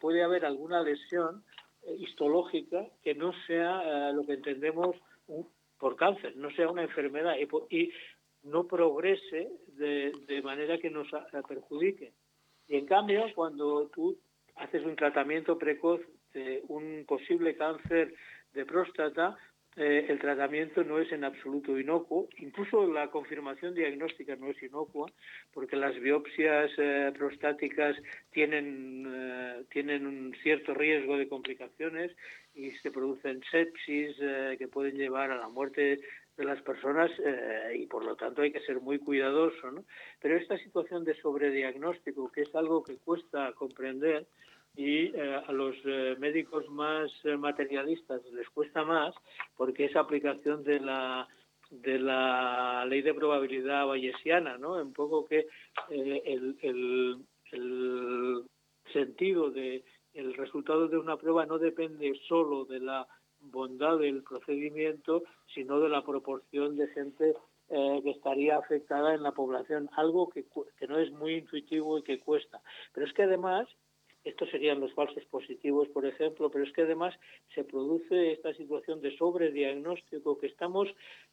puede 0.00 0.24
haber 0.24 0.44
alguna 0.44 0.82
lesión 0.82 1.44
histológica 2.00 2.88
que 3.04 3.14
no 3.14 3.32
sea 3.46 4.08
eh, 4.08 4.12
lo 4.12 4.26
que 4.26 4.32
entendemos 4.32 4.96
por 5.78 5.94
cáncer, 5.94 6.36
no 6.36 6.50
sea 6.50 6.68
una 6.68 6.82
enfermedad 6.82 7.36
y, 7.70 7.92
no 8.42 8.66
progrese 8.66 9.52
de, 9.68 10.42
manera 10.42 10.78
que 10.78 10.90
nos 10.90 11.06
perjudique. 11.46 12.12
Y 12.66 12.76
en 12.76 12.86
cambio, 12.86 13.24
cuando 13.36 13.86
tú 13.94 14.18
haces 14.56 14.84
un 14.84 14.96
tratamiento 14.96 15.58
precoz 15.58 16.00
de 16.32 16.62
un 16.68 17.04
posible 17.06 17.56
cáncer 17.56 18.14
de 18.52 18.64
próstata, 18.64 19.36
eh, 19.76 20.06
el 20.08 20.20
tratamiento 20.20 20.84
no 20.84 21.00
es 21.00 21.10
en 21.10 21.24
absoluto 21.24 21.76
inocuo, 21.76 22.28
incluso 22.38 22.86
la 22.86 23.10
confirmación 23.10 23.74
diagnóstica 23.74 24.36
no 24.36 24.50
es 24.50 24.62
inocua, 24.62 25.10
porque 25.52 25.74
las 25.74 25.98
biopsias 25.98 26.70
eh, 26.78 27.12
prostáticas 27.16 27.96
tienen, 28.30 29.04
eh, 29.04 29.64
tienen 29.70 30.06
un 30.06 30.32
cierto 30.44 30.74
riesgo 30.74 31.18
de 31.18 31.28
complicaciones 31.28 32.12
y 32.54 32.70
se 32.70 32.92
producen 32.92 33.42
sepsis 33.50 34.16
que 34.58 34.68
pueden 34.68 34.96
llevar 34.96 35.32
a 35.32 35.38
la 35.38 35.48
muerte 35.48 35.98
de 36.36 36.44
las 36.44 36.62
personas 36.62 37.10
y 37.74 37.86
por 37.86 38.04
lo 38.04 38.14
tanto 38.14 38.42
hay 38.42 38.52
que 38.52 38.60
ser 38.60 38.80
muy 38.80 39.00
cuidadoso. 39.00 39.84
Pero 40.20 40.36
esta 40.36 40.56
situación 40.58 41.04
de 41.04 41.16
sobrediagnóstico, 41.16 42.30
que 42.30 42.42
es 42.42 42.54
algo 42.54 42.84
que 42.84 42.96
cuesta 42.98 43.52
comprender, 43.54 44.24
y 44.76 45.06
eh, 45.06 45.42
a 45.46 45.52
los 45.52 45.76
eh, 45.84 46.16
médicos 46.18 46.68
más 46.68 47.10
eh, 47.24 47.36
materialistas 47.36 48.22
les 48.32 48.48
cuesta 48.50 48.84
más 48.84 49.14
porque 49.56 49.84
es 49.84 49.96
aplicación 49.96 50.64
de 50.64 50.80
la 50.80 51.28
de 51.70 51.98
la 51.98 52.84
ley 52.86 53.02
de 53.02 53.14
probabilidad 53.14 53.86
bayesiana, 53.86 54.58
¿no? 54.58 54.74
Un 54.74 54.92
poco 54.92 55.24
que 55.24 55.46
el, 55.90 56.56
el, 56.62 57.24
el, 57.50 58.44
sentido 58.92 59.50
de 59.50 59.82
el 60.12 60.34
resultado 60.34 60.86
de 60.86 60.98
una 60.98 61.16
prueba 61.16 61.46
no 61.46 61.58
depende 61.58 62.12
solo 62.28 62.64
de 62.64 62.78
la 62.78 63.08
bondad 63.40 63.98
del 63.98 64.22
procedimiento, 64.22 65.24
sino 65.52 65.80
de 65.80 65.88
la 65.88 66.04
proporción 66.04 66.76
de 66.76 66.86
gente 66.88 67.34
que 67.68 68.10
estaría 68.10 68.58
afectada 68.58 69.14
en 69.14 69.22
la 69.22 69.32
población, 69.32 69.88
algo 69.96 70.28
que, 70.28 70.44
que 70.78 70.86
no 70.86 70.98
es 70.98 71.10
muy 71.10 71.36
intuitivo 71.36 71.98
y 71.98 72.02
que 72.02 72.20
cuesta. 72.20 72.60
Pero 72.92 73.06
es 73.06 73.12
que 73.14 73.24
además 73.24 73.66
estos 74.24 74.50
serían 74.50 74.80
los 74.80 74.92
falsos 74.94 75.24
positivos, 75.26 75.88
por 75.88 76.06
ejemplo, 76.06 76.50
pero 76.50 76.64
es 76.64 76.72
que 76.72 76.82
además 76.82 77.14
se 77.54 77.62
produce 77.62 78.32
esta 78.32 78.54
situación 78.54 79.00
de 79.02 79.16
sobrediagnóstico 79.16 80.38
que 80.38 80.46
estamos 80.46 80.88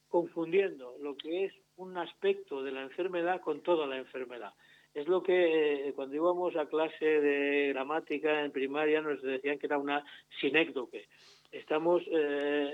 confundiendo 0.09 0.95
lo 1.01 1.15
que 1.15 1.45
es 1.45 1.53
un 1.77 1.97
aspecto 1.97 2.61
de 2.61 2.71
la 2.71 2.83
enfermedad 2.83 3.39
con 3.41 3.61
toda 3.61 3.87
la 3.87 3.97
enfermedad. 3.97 4.53
Es 4.93 5.07
lo 5.07 5.23
que 5.23 5.87
eh, 5.87 5.93
cuando 5.93 6.15
íbamos 6.15 6.55
a 6.57 6.65
clase 6.65 7.05
de 7.05 7.69
gramática 7.69 8.43
en 8.43 8.51
primaria 8.51 9.01
nos 9.01 9.21
decían 9.21 9.57
que 9.57 9.67
era 9.67 9.77
una 9.77 10.03
sinécdoque. 10.41 11.07
Estamos 11.49 12.03
eh, 12.11 12.71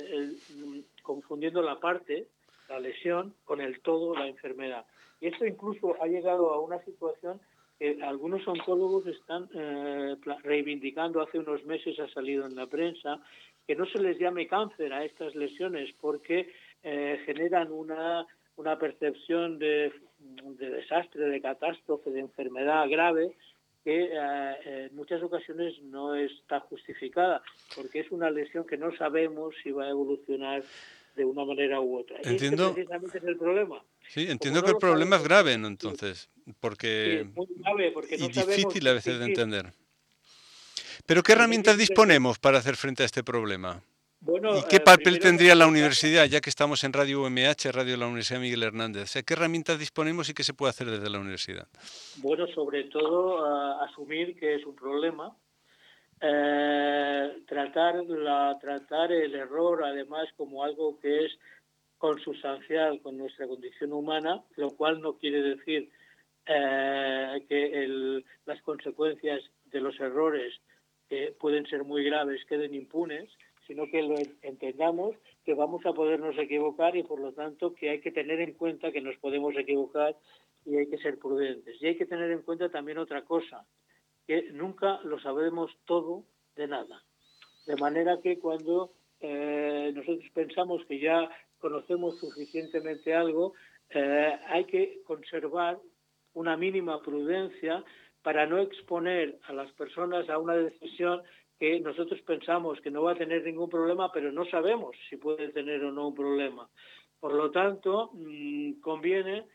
confundiendo 1.03 1.61
la 1.61 1.79
parte, 1.79 2.27
la 2.69 2.79
lesión, 2.79 3.35
con 3.45 3.61
el 3.61 3.81
todo, 3.81 4.15
la 4.15 4.27
enfermedad. 4.27 4.85
Y 5.21 5.27
esto 5.27 5.45
incluso 5.45 5.95
ha 6.01 6.07
llegado 6.07 6.51
a 6.53 6.59
una 6.59 6.83
situación 6.83 7.39
algunos 8.03 8.47
oncólogos 8.47 9.05
están 9.07 9.47
eh, 9.53 10.15
reivindicando, 10.43 11.21
hace 11.21 11.39
unos 11.39 11.63
meses 11.65 11.99
ha 11.99 12.07
salido 12.09 12.45
en 12.45 12.55
la 12.55 12.65
prensa, 12.65 13.21
que 13.67 13.75
no 13.75 13.85
se 13.85 13.99
les 13.99 14.17
llame 14.17 14.47
cáncer 14.47 14.93
a 14.93 15.05
estas 15.05 15.35
lesiones 15.35 15.93
porque 15.99 16.51
eh, 16.83 17.21
generan 17.25 17.71
una, 17.71 18.25
una 18.55 18.79
percepción 18.79 19.59
de, 19.59 19.93
desastre, 20.57 21.25
de 21.25 21.41
catástrofe, 21.41 22.09
de 22.09 22.21
enfermedad 22.21 22.89
grave 22.89 23.35
que 23.83 24.09
eh, 24.11 24.87
en 24.89 24.95
muchas 24.95 25.21
ocasiones 25.21 25.81
no 25.83 26.15
está 26.15 26.59
justificada, 26.61 27.41
porque 27.75 28.01
es 28.01 28.11
una 28.11 28.29
lesión 28.29 28.65
que 28.65 28.77
no 28.77 28.93
sabemos 28.97 29.55
si 29.63 29.71
va 29.71 29.85
a 29.85 29.89
evolucionar 29.89 30.63
de 31.15 31.25
una 31.25 31.45
manera 31.45 31.79
u 31.79 31.97
otra. 31.97 32.17
Entiendo. 32.23 32.63
Y 32.63 32.67
este 32.67 32.73
precisamente 32.73 33.17
es 33.17 33.23
el 33.23 33.37
problema. 33.37 33.81
Sí, 34.09 34.27
entiendo 34.29 34.63
que 34.63 34.71
el 34.71 34.77
problema 34.77 35.17
es 35.17 35.23
grave, 35.23 35.53
entonces, 35.53 36.29
porque, 36.59 37.21
es 37.21 37.35
muy 37.35 37.47
grave 37.57 37.91
porque 37.91 38.15
y 38.15 38.27
difícil 38.27 38.87
a 38.87 38.93
veces 38.93 39.19
de 39.19 39.25
entender. 39.25 39.73
Pero 41.05 41.23
¿qué 41.23 41.33
herramientas 41.33 41.77
disponemos 41.77 42.39
para 42.39 42.57
hacer 42.57 42.75
frente 42.75 43.03
a 43.03 43.05
este 43.05 43.23
problema? 43.23 43.81
Bueno, 44.19 44.57
¿Y 44.57 44.63
qué 44.67 44.77
eh, 44.77 44.81
papel 44.81 45.19
tendría 45.19 45.53
la 45.53 45.67
universidad, 45.67 46.25
ya 46.25 46.41
que 46.41 46.49
estamos 46.49 46.83
en 46.83 46.91
Radio 46.91 47.21
UMH, 47.21 47.71
Radio 47.71 47.91
de 47.91 47.97
la 47.97 48.07
Universidad 48.07 48.39
Miguel 48.39 48.63
Hernández? 48.63 49.13
¿Qué 49.25 49.33
herramientas 49.33 49.77
disponemos 49.77 50.29
y 50.29 50.33
qué 50.33 50.43
se 50.43 50.53
puede 50.53 50.71
hacer 50.71 50.89
desde 50.89 51.09
la 51.09 51.19
universidad? 51.19 51.67
Bueno, 52.17 52.47
sobre 52.47 52.85
todo 52.85 53.45
asumir 53.83 54.35
que 54.39 54.55
es 54.55 54.65
un 54.65 54.75
problema, 54.75 55.37
eh, 56.19 57.43
tratar, 57.47 58.03
la, 58.05 58.57
tratar 58.59 59.11
el 59.11 59.35
error 59.35 59.83
además 59.85 60.27
como 60.35 60.63
algo 60.63 60.99
que 60.99 61.25
es 61.25 61.37
consustancial 61.97 63.01
con 63.01 63.17
nuestra 63.17 63.47
condición 63.47 63.93
humana, 63.93 64.43
lo 64.55 64.69
cual 64.71 65.01
no 65.01 65.17
quiere 65.17 65.41
decir 65.41 65.89
eh, 66.45 67.45
que 67.49 68.23
las 68.45 68.61
consecuencias 68.61 69.41
de 69.65 69.81
los 69.81 69.99
errores, 69.99 70.53
que 71.09 71.35
pueden 71.39 71.65
ser 71.67 71.83
muy 71.83 72.03
graves, 72.03 72.45
queden 72.45 72.73
impunes, 72.73 73.29
sino 73.65 73.85
que 73.87 74.01
lo 74.01 74.15
entendamos 74.41 75.15
que 75.45 75.53
vamos 75.53 75.85
a 75.85 75.93
podernos 75.93 76.37
equivocar 76.37 76.95
y 76.95 77.03
por 77.03 77.19
lo 77.19 77.33
tanto 77.33 77.73
que 77.73 77.89
hay 77.89 78.01
que 78.01 78.11
tener 78.11 78.39
en 78.39 78.53
cuenta 78.53 78.91
que 78.91 79.01
nos 79.01 79.17
podemos 79.17 79.55
equivocar 79.57 80.15
y 80.65 80.75
hay 80.77 80.87
que 80.87 80.97
ser 80.97 81.19
prudentes. 81.19 81.81
Y 81.81 81.87
hay 81.87 81.97
que 81.97 82.05
tener 82.05 82.31
en 82.31 82.41
cuenta 82.41 82.69
también 82.69 82.97
otra 82.97 83.23
cosa, 83.23 83.65
que 84.25 84.51
nunca 84.51 84.99
lo 85.03 85.19
sabemos 85.19 85.71
todo 85.85 86.23
de 86.55 86.67
nada. 86.67 87.03
De 87.65 87.75
manera 87.75 88.19
que 88.21 88.39
cuando 88.39 88.93
eh, 89.19 89.91
nosotros 89.93 90.29
pensamos 90.33 90.83
que 90.85 90.99
ya 90.99 91.29
conocemos 91.59 92.19
suficientemente 92.19 93.13
algo, 93.13 93.53
eh, 93.89 94.37
hay 94.47 94.65
que 94.65 95.01
conservar 95.05 95.79
una 96.33 96.57
mínima 96.57 97.01
prudencia 97.01 97.83
para 98.21 98.45
no 98.45 98.59
exponer 98.59 99.39
a 99.47 99.53
las 99.53 99.71
personas 99.73 100.29
a 100.29 100.37
una 100.37 100.55
decisión 100.55 101.21
que 101.59 101.79
nosotros 101.79 102.21
pensamos 102.21 102.79
que 102.81 102.91
no 102.91 103.03
va 103.03 103.13
a 103.13 103.17
tener 103.17 103.43
ningún 103.43 103.69
problema, 103.69 104.11
pero 104.11 104.31
no 104.31 104.45
sabemos 104.45 104.95
si 105.09 105.17
puede 105.17 105.49
tener 105.49 105.83
o 105.83 105.91
no 105.91 106.09
un 106.09 106.15
problema. 106.15 106.69
Por 107.19 107.33
lo 107.33 107.49
tanto, 107.51 108.11
mm, 108.13 108.79
conviene 108.81 109.45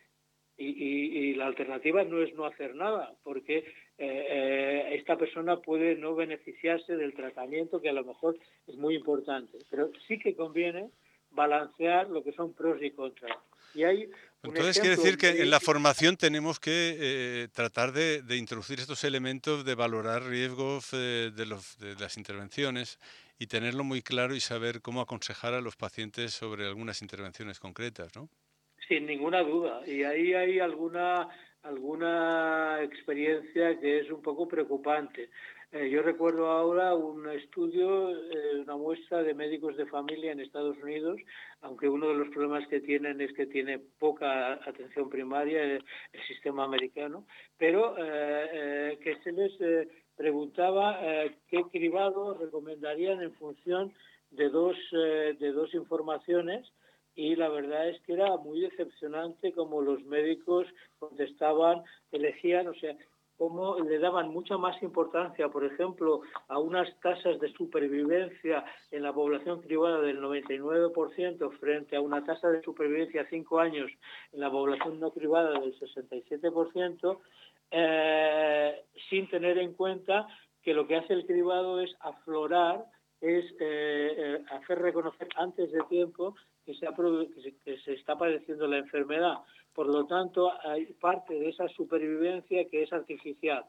y, 0.56 1.34
la 1.34 1.46
alternativa 1.46 2.04
no 2.04 2.22
es 2.22 2.34
no 2.34 2.44
hacer 2.44 2.74
nada, 2.74 3.14
porque 3.24 3.58
eh, 3.58 3.64
eh, 3.98 4.88
esta 4.92 5.16
persona 5.16 5.56
puede 5.60 5.96
no 5.96 6.14
beneficiarse 6.14 6.96
del 6.96 7.14
tratamiento 7.14 7.80
que 7.80 7.88
a 7.88 7.92
lo 7.94 8.04
mejor 8.04 8.36
es 8.66 8.76
muy 8.76 8.94
importante, 8.96 9.58
pero 9.70 9.90
sí 10.06 10.18
que 10.18 10.36
conviene 10.36 10.90
balancear 11.32 12.08
lo 12.08 12.22
que 12.22 12.32
son 12.32 12.52
pros 12.52 12.82
y 12.82 12.90
contras. 12.90 13.36
Y 13.74 13.84
hay 13.84 14.10
Entonces 14.42 14.78
quiere 14.78 14.96
decir 14.96 15.16
que 15.16 15.42
en 15.42 15.50
la 15.50 15.60
formación 15.60 16.16
tenemos 16.16 16.60
que 16.60 16.96
eh, 16.98 17.48
tratar 17.52 17.92
de, 17.92 18.22
introducir 18.36 18.80
estos 18.80 19.04
elementos 19.04 19.64
de 19.64 19.74
valorar 19.74 20.24
riesgos 20.24 20.90
de, 20.90 21.30
de, 21.30 21.46
las 21.46 22.16
intervenciones 22.16 22.98
y 23.38 23.46
tenerlo 23.46 23.82
muy 23.82 24.02
claro 24.02 24.34
y 24.34 24.40
saber 24.40 24.82
cómo 24.82 25.00
aconsejar 25.00 25.54
a 25.54 25.60
los 25.60 25.76
pacientes 25.76 26.32
sobre 26.32 26.66
algunas 26.66 27.02
intervenciones 27.02 27.58
concretas, 27.58 28.14
¿no? 28.14 28.28
Sin 28.88 29.06
ninguna 29.06 29.42
duda. 29.42 29.80
Y 29.86 30.02
ahí 30.02 30.34
hay 30.34 30.58
alguna, 30.58 31.28
alguna 31.62 32.82
experiencia 32.82 33.78
que 33.80 34.00
es 34.00 34.10
un 34.10 34.22
poco 34.22 34.46
preocupante. 34.46 35.30
Eh, 35.74 35.88
yo 35.88 36.02
recuerdo 36.02 36.48
ahora 36.48 36.94
un 36.94 37.26
estudio, 37.30 38.10
eh, 38.10 38.60
una 38.60 38.76
muestra 38.76 39.22
de 39.22 39.32
médicos 39.32 39.74
de 39.78 39.86
familia 39.86 40.30
en 40.30 40.40
Estados 40.40 40.76
Unidos, 40.82 41.18
aunque 41.62 41.88
uno 41.88 42.08
de 42.08 42.14
los 42.14 42.28
problemas 42.28 42.68
que 42.68 42.80
tienen 42.80 43.22
es 43.22 43.32
que 43.32 43.46
tiene 43.46 43.78
poca 43.78 44.52
atención 44.68 45.08
primaria 45.08 45.62
el, 45.62 45.82
sistema 46.28 46.64
americano, 46.64 47.24
pero 47.56 47.94
eh, 47.96 48.98
que 49.02 49.16
se 49.22 49.32
les 49.32 49.88
preguntaba 50.14 51.00
qué 51.48 51.62
cribado 51.72 52.34
recomendarían 52.34 53.22
en 53.22 53.32
función 53.32 53.94
de 54.30 54.50
dos, 54.50 54.76
de 54.92 55.52
dos 55.52 55.72
informaciones 55.72 56.70
y 57.14 57.34
la 57.34 57.48
verdad 57.48 57.88
es 57.88 58.00
que 58.02 58.12
era 58.12 58.36
muy 58.36 58.60
decepcionante 58.60 59.52
como 59.52 59.80
los 59.80 60.02
médicos 60.04 60.66
contestaban, 60.98 61.82
elegían, 62.10 62.68
o 62.68 62.74
sea, 62.74 62.96
cómo 63.36 63.78
le 63.80 63.98
daban 63.98 64.28
mucha 64.28 64.56
más 64.56 64.80
importancia, 64.82 65.48
por 65.48 65.64
ejemplo, 65.64 66.22
a 66.48 66.58
unas 66.58 66.88
tasas 67.00 67.40
de 67.40 67.52
supervivencia 67.52 68.64
en 68.90 69.02
la 69.02 69.12
población 69.12 69.60
privada 69.60 70.00
del 70.00 70.20
99% 70.20 71.58
frente 71.58 71.96
a 71.96 72.00
una 72.00 72.24
tasa 72.24 72.48
de 72.50 72.62
supervivencia 72.62 73.22
a 73.22 73.28
cinco 73.28 73.58
años 73.58 73.90
en 74.32 74.40
la 74.40 74.50
población 74.50 75.00
no 75.00 75.10
privada 75.10 75.58
del 75.60 75.78
67%, 75.78 77.18
eh, 77.70 78.84
sin 79.08 79.28
tener 79.28 79.58
en 79.58 79.72
cuenta 79.72 80.26
que 80.62 80.74
lo 80.74 80.86
que 80.86 80.96
hace 80.96 81.12
el 81.14 81.26
cribado 81.26 81.80
es 81.80 81.94
aflorar, 82.00 82.84
es 83.20 83.44
eh, 83.60 84.14
eh, 84.16 84.44
hacer 84.50 84.78
reconocer 84.78 85.28
antes 85.36 85.72
de 85.72 85.82
tiempo 85.84 86.34
que 86.64 86.74
se, 86.74 87.92
está 87.92 88.16
padeciendo 88.16 88.66
la 88.66 88.78
enfermedad. 88.78 89.38
Por 89.74 89.86
lo 89.86 90.04
tanto, 90.06 90.52
hay 90.62 90.86
parte 90.94 91.34
de 91.34 91.48
esa 91.48 91.68
supervivencia 91.68 92.68
que 92.68 92.82
es 92.82 92.92
artificial. 92.92 93.64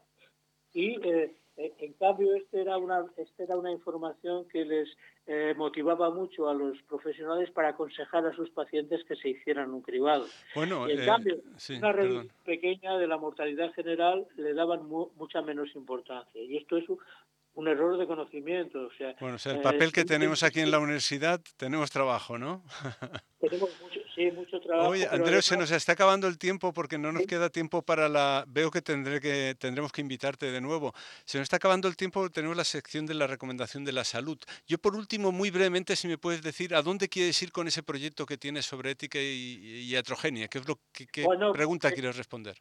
Y 0.72 0.96
eh, 1.06 1.34
eh, 1.56 1.72
en 1.78 1.92
cambio, 1.94 2.34
esta 2.34 2.58
era 2.58 2.76
una, 2.76 3.04
este 3.16 3.44
era 3.44 3.56
una 3.56 3.70
información 3.70 4.46
que 4.48 4.64
les 4.64 4.88
eh, 5.26 5.54
motivaba 5.56 6.10
mucho 6.10 6.48
a 6.48 6.54
los 6.54 6.80
profesionales 6.82 7.50
para 7.52 7.68
aconsejar 7.70 8.26
a 8.26 8.34
sus 8.34 8.50
pacientes 8.50 9.04
que 9.04 9.14
se 9.16 9.30
hicieran 9.30 9.72
un 9.72 9.80
cribado. 9.80 10.26
Bueno, 10.54 10.88
en 10.88 11.04
cambio, 11.04 11.40
una 11.78 11.92
reducción 11.92 12.32
pequeña 12.44 12.98
de 12.98 13.06
la 13.06 13.16
mortalidad 13.16 13.72
general 13.72 14.26
le 14.36 14.52
daban 14.52 14.86
mucha 14.88 15.42
menos 15.42 15.74
importancia. 15.76 16.42
Y 16.42 16.56
esto 16.56 16.76
es 16.76 16.84
un 17.54 17.68
error 17.68 17.96
de 17.98 18.06
conocimiento. 18.06 18.86
O 18.86 18.92
sea, 18.98 19.14
bueno, 19.20 19.36
o 19.36 19.38
sea, 19.38 19.52
el 19.52 19.60
papel 19.60 19.92
que 19.92 20.04
tenemos 20.04 20.42
aquí 20.42 20.60
en 20.60 20.70
la 20.70 20.78
universidad, 20.78 21.40
tenemos 21.56 21.90
trabajo, 21.90 22.38
¿no? 22.38 22.64
tenemos 23.40 23.70
mucho, 23.80 24.00
sí, 24.14 24.30
mucho 24.32 24.60
trabajo. 24.60 24.90
Oye, 24.90 25.06
Andrés, 25.08 25.44
se 25.44 25.56
nos 25.56 25.70
está 25.70 25.92
acabando 25.92 26.26
el 26.26 26.38
tiempo 26.38 26.72
porque 26.72 26.98
no 26.98 27.12
nos 27.12 27.26
queda 27.26 27.50
tiempo 27.50 27.82
para 27.82 28.08
la... 28.08 28.44
Veo 28.48 28.70
que, 28.70 28.82
tendré 28.82 29.20
que 29.20 29.54
tendremos 29.58 29.92
que 29.92 30.00
invitarte 30.00 30.50
de 30.50 30.60
nuevo. 30.60 30.92
Se 31.24 31.38
nos 31.38 31.44
está 31.44 31.56
acabando 31.56 31.86
el 31.86 31.96
tiempo, 31.96 32.28
tenemos 32.30 32.56
la 32.56 32.64
sección 32.64 33.06
de 33.06 33.14
la 33.14 33.26
recomendación 33.26 33.84
de 33.84 33.92
la 33.92 34.04
salud. 34.04 34.38
Yo, 34.66 34.78
por 34.78 34.96
último, 34.96 35.30
muy 35.30 35.50
brevemente, 35.50 35.94
si 35.94 36.08
me 36.08 36.18
puedes 36.18 36.42
decir, 36.42 36.74
¿a 36.74 36.82
dónde 36.82 37.08
quieres 37.08 37.40
ir 37.42 37.52
con 37.52 37.68
ese 37.68 37.82
proyecto 37.82 38.26
que 38.26 38.36
tienes 38.36 38.66
sobre 38.66 38.90
ética 38.90 39.20
y, 39.20 39.84
y 39.88 39.96
atrogenia? 39.96 40.48
¿Qué, 40.48 40.58
es 40.58 40.68
lo, 40.68 40.80
que, 40.92 41.06
qué 41.06 41.24
pregunta 41.52 41.88
eh, 41.88 41.92
quieres 41.92 42.16
responder? 42.16 42.56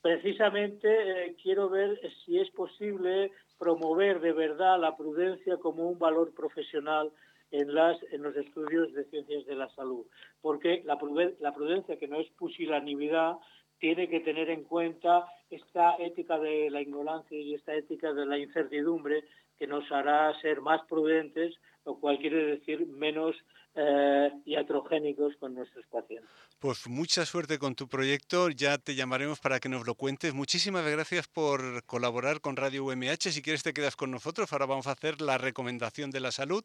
Precisamente 0.00 0.88
eh, 0.88 1.36
quiero 1.42 1.68
ver 1.68 2.00
si 2.24 2.38
es 2.38 2.48
posible 2.50 3.32
promover 3.60 4.20
de 4.20 4.32
verdad 4.32 4.80
la 4.80 4.96
prudencia 4.96 5.58
como 5.58 5.86
un 5.86 5.98
valor 5.98 6.32
profesional 6.34 7.12
en, 7.50 7.74
los 7.74 8.36
estudios 8.36 8.92
de 8.94 9.04
ciencias 9.04 9.44
de 9.44 9.54
la 9.54 9.68
salud, 9.74 10.06
porque 10.40 10.82
la, 10.86 10.98
la 11.40 11.52
prudencia, 11.52 11.98
que 11.98 12.08
no 12.08 12.18
es 12.18 12.30
pusilanimidad, 12.30 13.34
tiene 13.78 14.08
que 14.08 14.20
tener 14.20 14.48
en 14.48 14.64
cuenta 14.64 15.26
esta 15.50 15.96
ética 15.98 16.38
de 16.38 16.70
la 16.70 16.80
ignorancia 16.80 17.38
y 17.38 17.54
esta 17.54 17.74
ética 17.74 18.14
de 18.14 18.24
la 18.24 18.38
incertidumbre 18.38 19.24
que 19.60 19.66
nos 19.66 19.84
hará 19.92 20.32
ser 20.40 20.62
más 20.62 20.80
prudentes, 20.88 21.54
lo 21.84 22.00
cual 22.00 22.18
quiere 22.18 22.56
decir 22.56 22.86
menos 22.86 23.36
eh, 23.74 24.32
iatrogénicos 24.46 25.36
con 25.36 25.54
nuestros 25.54 25.84
pacientes. 25.86 26.30
Pues 26.58 26.88
mucha 26.88 27.26
suerte 27.26 27.58
con 27.58 27.74
tu 27.74 27.86
proyecto, 27.86 28.48
ya 28.48 28.78
te 28.78 28.94
llamaremos 28.94 29.38
para 29.38 29.60
que 29.60 29.68
nos 29.68 29.86
lo 29.86 29.94
cuentes. 29.94 30.32
Muchísimas 30.32 30.90
gracias 30.90 31.28
por 31.28 31.84
colaborar 31.84 32.40
con 32.40 32.56
Radio 32.56 32.86
UMH. 32.86 33.30
Si 33.30 33.42
quieres 33.42 33.62
te 33.62 33.74
quedas 33.74 33.96
con 33.96 34.10
nosotros, 34.10 34.50
ahora 34.52 34.64
vamos 34.64 34.86
a 34.86 34.92
hacer 34.92 35.20
la 35.20 35.36
recomendación 35.36 36.10
de 36.10 36.20
la 36.20 36.32
salud 36.32 36.64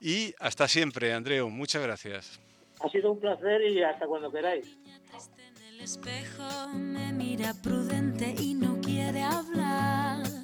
y 0.00 0.34
hasta 0.40 0.66
siempre, 0.66 1.12
Andreu, 1.12 1.48
muchas 1.50 1.84
gracias. 1.84 2.40
Ha 2.80 2.88
sido 2.88 3.12
un 3.12 3.20
placer 3.20 3.62
y 3.62 3.80
hasta 3.80 4.06
cuando 4.06 4.30
queráis. 4.30 4.76
En 5.38 5.64
el 5.74 5.80
espejo 5.80 6.68
me 6.74 7.12
mira 7.12 7.54
prudente 7.62 8.34
y 8.40 8.54
no 8.54 8.80
quiere 8.80 9.22
hablar. 9.22 10.43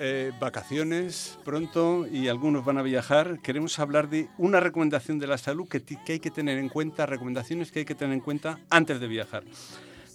eh, 0.00 0.32
vacaciones 0.38 1.38
pronto 1.44 2.06
y 2.06 2.28
algunos 2.28 2.64
van 2.64 2.78
a 2.78 2.82
viajar, 2.82 3.40
queremos 3.40 3.80
hablar 3.80 4.08
de 4.08 4.28
una 4.38 4.60
recomendación 4.60 5.18
de 5.18 5.26
la 5.26 5.38
salud 5.38 5.68
que, 5.68 5.82
hay 6.06 6.20
que 6.20 6.30
tener 6.30 6.58
en 6.58 6.68
cuenta, 6.68 7.04
recomendaciones 7.04 7.72
que 7.72 7.80
hay 7.80 7.84
que 7.84 7.96
tener 7.96 8.14
en 8.14 8.20
cuenta 8.20 8.60
antes 8.70 9.00
de 9.00 9.08
viajar. 9.08 9.42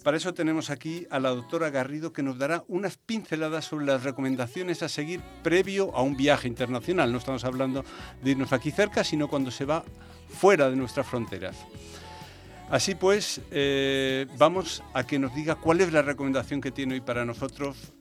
Para 0.02 0.16
eso 0.16 0.32
tenemos 0.32 0.70
aquí 0.70 1.06
a 1.10 1.20
la 1.20 1.30
doctora 1.30 1.68
Garrido 1.68 2.14
que 2.14 2.22
nos 2.22 2.38
dará 2.38 2.64
unas 2.66 2.96
pinceladas 2.96 3.66
sobre 3.66 3.84
las 3.84 4.02
recomendaciones 4.04 4.82
a 4.82 4.88
seguir 4.88 5.20
previo 5.42 5.94
a 5.94 6.00
un 6.00 6.16
viaje 6.16 6.48
internacional. 6.48 7.12
No 7.12 7.18
estamos 7.18 7.44
hablando 7.44 7.84
de 8.22 8.30
irnos 8.30 8.54
aquí 8.54 8.70
cerca, 8.70 9.04
sino 9.04 9.28
cuando 9.28 9.50
se 9.50 9.66
va 9.66 9.84
fuera 10.28 10.70
de 10.70 10.76
nuestras 10.76 11.06
fronteras. 11.06 11.56
Así 12.70 12.94
pues, 12.94 13.42
eh, 13.50 14.26
vamos 14.38 14.82
a 14.94 15.06
que 15.06 15.18
nos 15.18 15.34
diga 15.34 15.56
cuál 15.56 15.82
es 15.82 15.92
la 15.92 16.00
recomendación 16.00 16.62
que 16.62 16.70
tiene 16.70 16.94
hoy 16.94 17.00
para 17.02 17.26
nosotros 17.26 17.92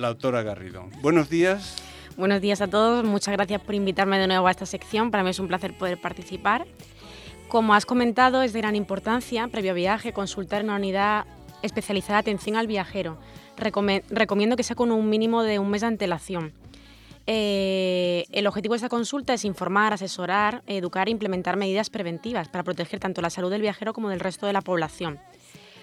la 0.00 0.08
doctora 0.08 0.42
Garrido. 0.42 0.88
Buenos 1.02 1.28
días. 1.28 1.76
Buenos 2.16 2.40
días 2.40 2.60
a 2.60 2.68
todos, 2.68 3.04
muchas 3.04 3.32
gracias 3.32 3.60
por 3.60 3.74
invitarme 3.74 4.18
de 4.18 4.26
nuevo 4.26 4.46
a 4.46 4.50
esta 4.50 4.66
sección. 4.66 5.10
Para 5.10 5.22
mí 5.22 5.30
es 5.30 5.38
un 5.38 5.48
placer 5.48 5.76
poder 5.76 6.00
participar. 6.00 6.66
Como 7.48 7.74
has 7.74 7.86
comentado, 7.86 8.42
es 8.42 8.52
de 8.52 8.60
gran 8.60 8.76
importancia, 8.76 9.46
previo 9.48 9.74
viaje, 9.74 10.12
consultar 10.12 10.64
una 10.64 10.76
unidad 10.76 11.26
especializada 11.62 12.18
atención 12.18 12.56
al 12.56 12.66
viajero. 12.66 13.18
recomiendo 13.56 14.56
que 14.56 14.62
sea 14.62 14.76
con 14.76 14.90
un 14.90 15.10
mínimo 15.10 15.42
de 15.42 15.58
un 15.58 15.70
mes 15.70 15.82
de 15.82 15.88
antelación. 15.88 16.52
Eh, 17.26 18.24
el 18.32 18.46
objetivo 18.46 18.72
de 18.72 18.76
esta 18.76 18.88
consulta 18.88 19.34
es 19.34 19.44
informar, 19.44 19.92
asesorar, 19.92 20.62
educar 20.66 21.08
e 21.08 21.10
implementar 21.10 21.56
medidas 21.56 21.90
preventivas 21.90 22.48
para 22.48 22.64
proteger 22.64 22.98
tanto 23.00 23.20
la 23.20 23.28
salud 23.28 23.50
del 23.50 23.60
viajero 23.60 23.92
como 23.92 24.08
del 24.08 24.20
resto 24.20 24.46
de 24.46 24.54
la 24.54 24.62
población. 24.62 25.18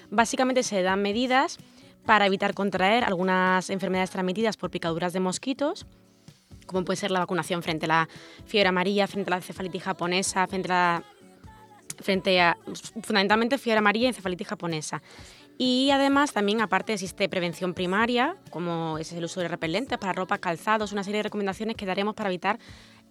Básicamente 0.09 0.63
se 0.63 0.81
dan 0.81 1.01
medidas 1.01 1.59
para 2.07 2.25
evitar 2.25 2.53
contraer 2.53 3.03
algunas 3.03 3.69
enfermedades 3.69 4.09
transmitidas 4.09 4.55
por 4.55 4.71
picaduras 4.71 5.11
de 5.11 5.19
mosquitos, 5.19 5.85
como 6.65 6.85
puede 6.85 6.95
ser 6.95 7.11
la 7.11 7.19
vacunación 7.19 7.61
frente 7.61 7.85
a 7.85 7.89
la 7.89 8.09
fiebre 8.45 8.69
amarilla, 8.69 9.07
frente 9.07 9.29
a 9.29 9.31
la 9.31 9.35
encefalitis 9.37 9.83
japonesa, 9.83 10.47
frente 10.47 10.71
a, 10.71 11.03
frente 11.99 12.39
a 12.39 12.57
fundamentalmente 13.03 13.57
fiebre 13.57 13.79
amarilla 13.79 14.05
y 14.05 14.07
encefalitis 14.07 14.47
japonesa. 14.47 15.03
Y 15.57 15.89
además 15.91 16.31
también 16.31 16.61
aparte 16.61 16.93
existe 16.93 17.27
prevención 17.27 17.73
primaria, 17.73 18.37
como 18.51 18.97
es 18.99 19.11
el 19.11 19.25
uso 19.25 19.41
de 19.41 19.49
repelentes 19.49 19.97
para 19.97 20.13
ropa, 20.13 20.37
calzados, 20.37 20.93
una 20.93 21.03
serie 21.03 21.17
de 21.17 21.23
recomendaciones 21.23 21.75
que 21.75 21.85
daremos 21.85 22.15
para 22.15 22.29
evitar 22.29 22.57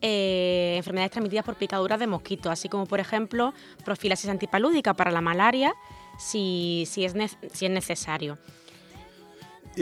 eh, 0.01 0.75
enfermedades 0.79 1.11
transmitidas 1.11 1.45
por 1.45 1.57
picaduras 1.57 2.01
de 2.01 2.07
mosquitos, 2.07 2.51
así 2.51 2.71
como 2.71 2.87
por 2.87 3.01
ejemplo 3.01 3.53
profilaxis 3.85 4.31
antipalúdica 4.31 4.95
para 4.95 5.11
la 5.11 5.21
malaria 5.21 5.75
si, 6.19 6.85
si, 6.87 7.05
es, 7.05 7.15
si 7.53 7.67
es 7.67 7.71
necesario. 7.71 8.39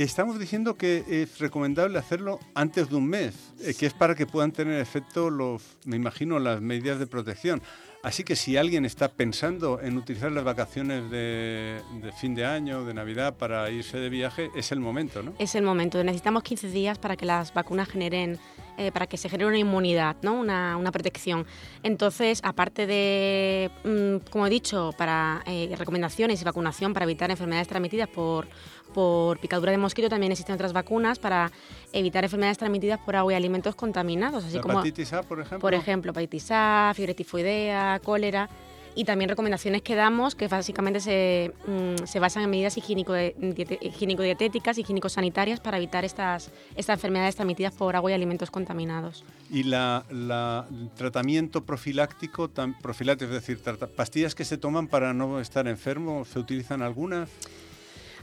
Estamos 0.02 0.38
diciendo 0.38 0.74
que 0.74 1.04
es 1.08 1.38
recomendable 1.38 1.98
hacerlo 1.98 2.40
antes 2.54 2.88
de 2.88 2.96
un 2.96 3.06
mes, 3.06 3.52
eh, 3.60 3.74
que 3.78 3.86
es 3.86 3.94
para 3.94 4.14
que 4.14 4.26
puedan 4.26 4.52
tener 4.52 4.80
efecto 4.80 5.30
los, 5.30 5.62
me 5.84 5.96
imagino, 5.96 6.38
las 6.38 6.60
medidas 6.60 6.98
de 6.98 7.06
protección. 7.06 7.62
Así 8.04 8.22
que 8.22 8.36
si 8.36 8.58
alguien 8.58 8.84
está 8.84 9.08
pensando 9.08 9.80
en 9.80 9.96
utilizar 9.96 10.30
las 10.30 10.44
vacaciones 10.44 11.10
de, 11.10 11.80
fin 12.18 12.34
de 12.34 12.44
año, 12.44 12.84
de 12.84 12.92
Navidad, 12.92 13.34
para 13.38 13.70
irse 13.70 13.96
de 13.96 14.10
viaje, 14.10 14.50
es 14.54 14.72
el 14.72 14.80
momento, 14.80 15.22
¿no? 15.22 15.32
Es 15.38 15.54
el 15.54 15.62
momento. 15.62 16.04
Necesitamos 16.04 16.42
15 16.42 16.68
días 16.68 16.98
para 16.98 17.16
que 17.16 17.24
las 17.24 17.54
vacunas 17.54 17.88
generen, 17.88 18.38
eh, 18.76 18.92
para 18.92 19.06
que 19.06 19.16
se 19.16 19.30
genere 19.30 19.48
una 19.48 19.58
inmunidad, 19.58 20.16
¿no? 20.20 20.34
Una, 20.34 20.92
protección. 20.92 21.46
Entonces, 21.82 22.40
aparte 22.42 22.86
de, 22.86 23.70
mm, 23.84 24.30
como 24.30 24.46
he 24.46 24.50
dicho, 24.50 24.90
para 24.98 25.42
eh, 25.46 25.74
recomendaciones 25.78 26.42
y 26.42 26.44
vacunación 26.44 26.92
para 26.92 27.04
evitar 27.04 27.30
enfermedades 27.30 27.68
transmitidas 27.68 28.10
por 28.10 28.46
por 28.94 29.38
picadura 29.38 29.72
de 29.72 29.78
mosquito 29.78 30.08
también 30.08 30.32
existen 30.32 30.54
otras 30.54 30.72
vacunas 30.72 31.18
para 31.18 31.52
evitar 31.92 32.24
enfermedades 32.24 32.56
transmitidas 32.56 33.00
por 33.00 33.16
agua 33.16 33.34
y 33.34 33.36
alimentos 33.36 33.74
contaminados, 33.74 34.44
así 34.44 34.58
como 34.60 34.74
hepatitis 34.74 35.12
A, 35.12 35.22
por 35.22 35.40
ejemplo. 35.40 35.58
Por 35.58 35.74
ejemplo, 35.74 36.10
hepatitis 36.12 36.50
A, 36.50 36.92
fiebre 36.94 37.14
tifoidea, 37.14 38.00
cólera 38.02 38.48
y 38.94 39.04
también 39.04 39.28
recomendaciones 39.28 39.82
que 39.82 39.94
damos 39.94 40.34
que 40.34 40.48
básicamente 40.48 41.00
se, 41.00 41.52
mm, 41.66 42.06
se 42.06 42.20
basan 42.20 42.44
en 42.44 42.50
medidas 42.50 42.76
higiénico-dietéticas, 42.76 44.78
higiénico-sanitarias 44.78 45.60
para 45.60 45.78
evitar 45.78 46.04
estas, 46.04 46.50
estas 46.76 46.94
enfermedades 46.94 47.34
transmitidas 47.34 47.74
por 47.74 47.96
agua 47.96 48.12
y 48.12 48.14
alimentos 48.14 48.50
contaminados. 48.50 49.24
¿Y 49.50 49.64
la, 49.64 50.04
la 50.10 50.66
tratamiento 50.96 51.64
profiláctico, 51.64 52.50
profiláctico, 52.80 53.32
es 53.32 53.46
decir, 53.46 53.60
pastillas 53.96 54.34
que 54.34 54.44
se 54.44 54.58
toman 54.58 54.86
para 54.86 55.12
no 55.12 55.40
estar 55.40 55.66
enfermo, 55.66 56.24
se 56.24 56.38
utilizan 56.38 56.82
algunas? 56.82 57.28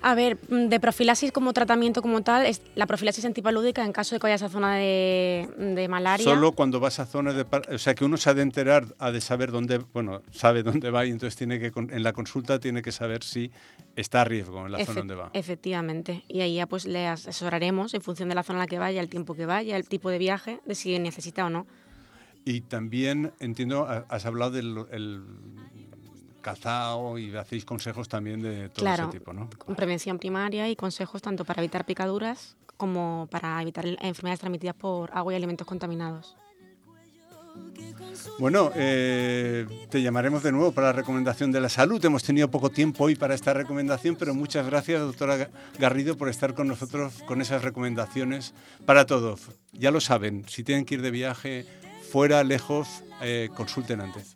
A 0.02 0.16
ver, 0.16 0.38
mm, 0.50 0.68
de 0.68 0.80
profilaxis 0.80 1.32
como 1.32 1.54
tratamiento 1.54 2.02
como 2.02 2.22
tal, 2.22 2.46
es 2.46 2.62
la 2.76 2.88
profilaxis 2.88 3.26
antipalúdica 3.26 3.86
en 3.86 3.94
caso 3.94 4.16
de 4.16 4.20
que 4.20 4.24
vayas 4.24 4.42
a 4.42 4.50
zona 4.50 4.76
de, 4.76 5.88
malaria. 5.90 6.24
Solo 6.24 6.54
cuando 6.54 6.80
vas 6.80 7.00
a 7.00 7.06
zonas 7.06 7.36
de... 7.36 7.46
O 7.74 7.78
sea, 7.78 7.94
que 7.94 8.06
uno 8.06 8.18
se 8.18 8.30
ha 8.30 8.34
de 8.34 8.42
enterar, 8.42 8.86
ha 8.98 9.12
de 9.12 9.22
saber 9.22 9.52
dónde... 9.52 9.80
Bueno, 9.94 10.22
sabe 10.32 10.64
dónde 10.82 10.90
va 10.90 11.06
y 11.06 11.12
entonces 11.12 11.36
tiene 11.36 11.60
que 11.60 11.72
en 11.76 12.04
la 12.04 12.14
consulta 12.14 12.60
tiene 12.60 12.82
que 12.82 12.92
saber 12.92 13.24
si 13.24 13.52
está 13.96 14.22
a 14.22 14.24
riesgo 14.24 14.66
en 14.66 14.72
la 14.72 14.86
zona 14.86 15.00
donde 15.00 15.16
va. 15.16 15.30
Efectivamente. 15.34 16.24
Y 16.28 16.42
ahí 16.42 16.56
ya 16.56 16.66
pues 16.66 16.86
le 16.86 17.08
asesoraremos 17.08 17.94
en 17.94 18.02
función 18.02 18.30
de 18.30 18.36
la 18.36 18.44
zona 18.44 18.60
a 18.60 18.64
la 18.64 18.68
que 18.68 18.80
vaya, 18.80 19.02
el 19.02 19.10
tiempo 19.10 19.36
que 19.36 19.46
vaya, 19.46 19.78
el 19.78 19.88
tipo 19.88 20.10
de 20.10 20.18
viaje, 20.18 20.60
de 20.66 20.76
si 20.76 20.98
necesita 20.98 21.46
o 21.46 21.50
no. 21.50 21.68
Y 22.44 22.62
también, 22.62 23.34
entiendo, 23.40 23.88
has 23.88 24.26
hablado 24.26 24.52
del 24.52 25.24
cazao 26.42 27.18
y 27.18 27.36
hacéis 27.36 27.66
consejos 27.66 28.10
también 28.10 28.42
de 28.42 28.70
todo 28.70 28.88
ese 28.88 29.08
tipo, 29.08 29.34
¿no? 29.34 29.50
Prevención 29.76 30.20
primaria 30.20 30.70
y 30.70 30.76
consejos 30.76 31.22
tanto 31.22 31.46
para 31.46 31.62
evitar 31.62 31.86
picaduras 31.86 32.56
como 32.78 33.28
para 33.32 33.62
evitar 33.62 33.86
enfermedades 33.86 34.40
transmitidas 34.40 34.76
por 34.76 35.12
agua 35.14 35.34
y 35.34 35.36
alimentos 35.36 35.68
contaminados. 35.68 36.36
Bueno, 38.40 38.72
eh, 38.76 39.66
te 39.90 40.02
llamaremos 40.02 40.44
de 40.44 40.52
nuevo 40.52 40.72
para 40.72 40.88
la 40.88 40.94
recomendación 40.94 41.52
de 41.52 41.62
la 41.62 41.70
salud. 41.70 42.04
Hemos 42.04 42.24
tenido 42.24 42.50
poco 42.50 42.70
tiempo 42.70 43.04
hoy 43.06 43.16
para 43.16 43.36
esta 43.36 43.54
recomendación, 43.54 44.16
pero 44.16 44.34
muchas 44.34 44.66
gracias, 44.66 45.02
doctora 45.02 45.50
Garrido, 45.78 46.18
por 46.18 46.30
estar 46.30 46.54
con 46.54 46.68
nosotros 46.68 47.22
con 47.28 47.42
esas 47.42 47.64
recomendaciones 47.64 48.54
para 48.86 49.06
todos. 49.06 49.42
Ya 49.74 49.92
lo 49.92 50.00
saben, 50.00 50.46
si 50.48 50.64
tienen 50.64 50.86
que 50.86 50.96
ir 50.96 51.02
de 51.02 51.12
viaje 51.12 51.66
fuera, 52.12 52.44
lejos, 52.44 53.04
eh, 53.22 53.50
consulten 53.56 54.02
antes. 54.02 54.36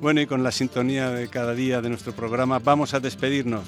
Bueno, 0.00 0.20
y 0.20 0.26
con 0.26 0.42
la 0.42 0.52
sintonía 0.52 1.10
de 1.10 1.28
cada 1.28 1.54
día 1.54 1.80
de 1.80 1.88
nuestro 1.88 2.12
programa 2.12 2.58
vamos 2.58 2.92
a 2.92 3.00
despedirnos. 3.00 3.64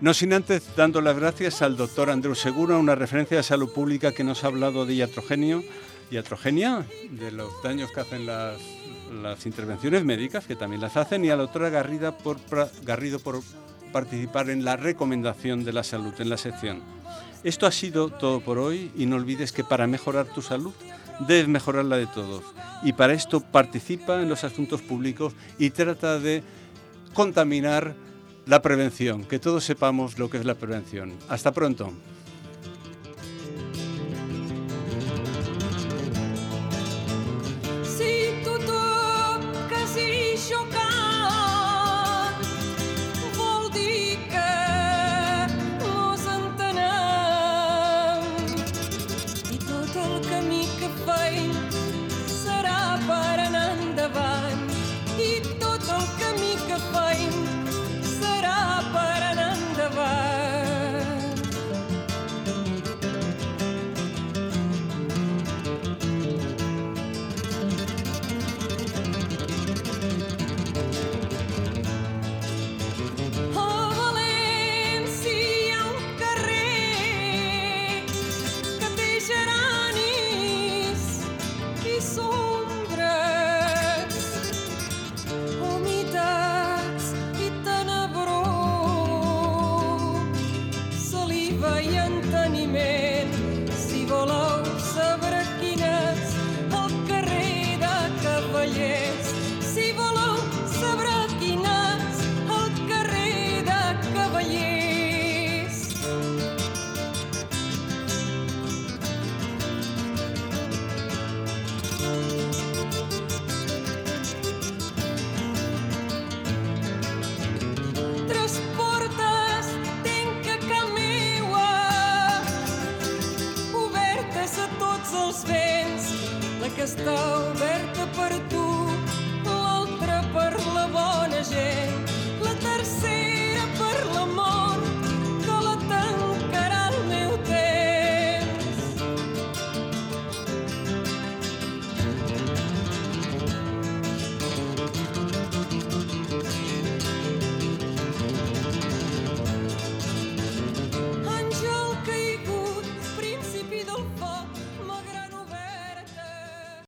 No 0.00 0.14
sin 0.14 0.32
antes 0.32 0.76
dando 0.76 1.00
las 1.00 1.16
gracias 1.16 1.62
al 1.62 1.76
doctor 1.76 2.10
Andreu 2.10 2.34
Segura, 2.36 2.78
una 2.78 2.94
referencia 2.94 3.36
de 3.36 3.42
salud 3.42 3.72
pública 3.72 4.12
que 4.12 4.22
nos 4.22 4.44
ha 4.44 4.48
hablado 4.48 4.86
de 4.86 4.94
iatrogenio, 4.94 5.64
iatrogenia, 6.10 6.86
de 7.10 7.32
los 7.32 7.50
daños 7.62 7.90
que 7.90 8.00
hacen 8.00 8.24
las, 8.24 8.60
intervenciones 9.46 10.04
médicas, 10.04 10.46
que 10.46 10.56
también 10.56 10.80
las 10.80 10.96
hacen, 10.96 11.24
y 11.24 11.30
a 11.30 11.36
la 11.36 11.42
doctora 11.42 11.68
Garrido 11.68 12.16
por, 12.18 12.38
Garrido 12.84 13.18
por 13.18 13.40
participar 13.92 14.48
en 14.48 14.64
la 14.64 14.76
recomendación 14.76 15.64
de 15.64 15.72
la 15.72 15.82
salud 15.82 16.14
en 16.18 16.30
la 16.30 16.36
sección. 16.36 16.82
Esto 17.42 17.66
ha 17.66 17.72
sido 17.72 18.10
todo 18.10 18.40
por 18.40 18.58
hoy 18.58 18.92
y 18.96 19.06
no 19.06 19.16
olvides 19.16 19.50
que 19.50 19.64
para 19.64 19.88
mejorar 19.88 20.26
tu 20.26 20.40
salud 20.40 20.72
debes 21.20 21.48
mejorar 21.48 21.84
la 21.84 21.96
de 21.96 22.06
todos. 22.06 22.42
Y 22.82 22.92
para 22.92 23.12
esto 23.12 23.40
participa 23.40 24.20
en 24.20 24.28
los 24.28 24.44
asuntos 24.44 24.82
públicos 24.82 25.34
y 25.58 25.70
trata 25.70 26.18
de 26.18 26.42
contaminar 27.14 27.94
la 28.46 28.62
prevención, 28.62 29.24
que 29.24 29.38
todos 29.38 29.64
sepamos 29.64 30.18
lo 30.18 30.28
que 30.28 30.38
es 30.38 30.44
la 30.44 30.54
prevención. 30.54 31.12
Hasta 31.28 31.52
pronto. 31.52 31.92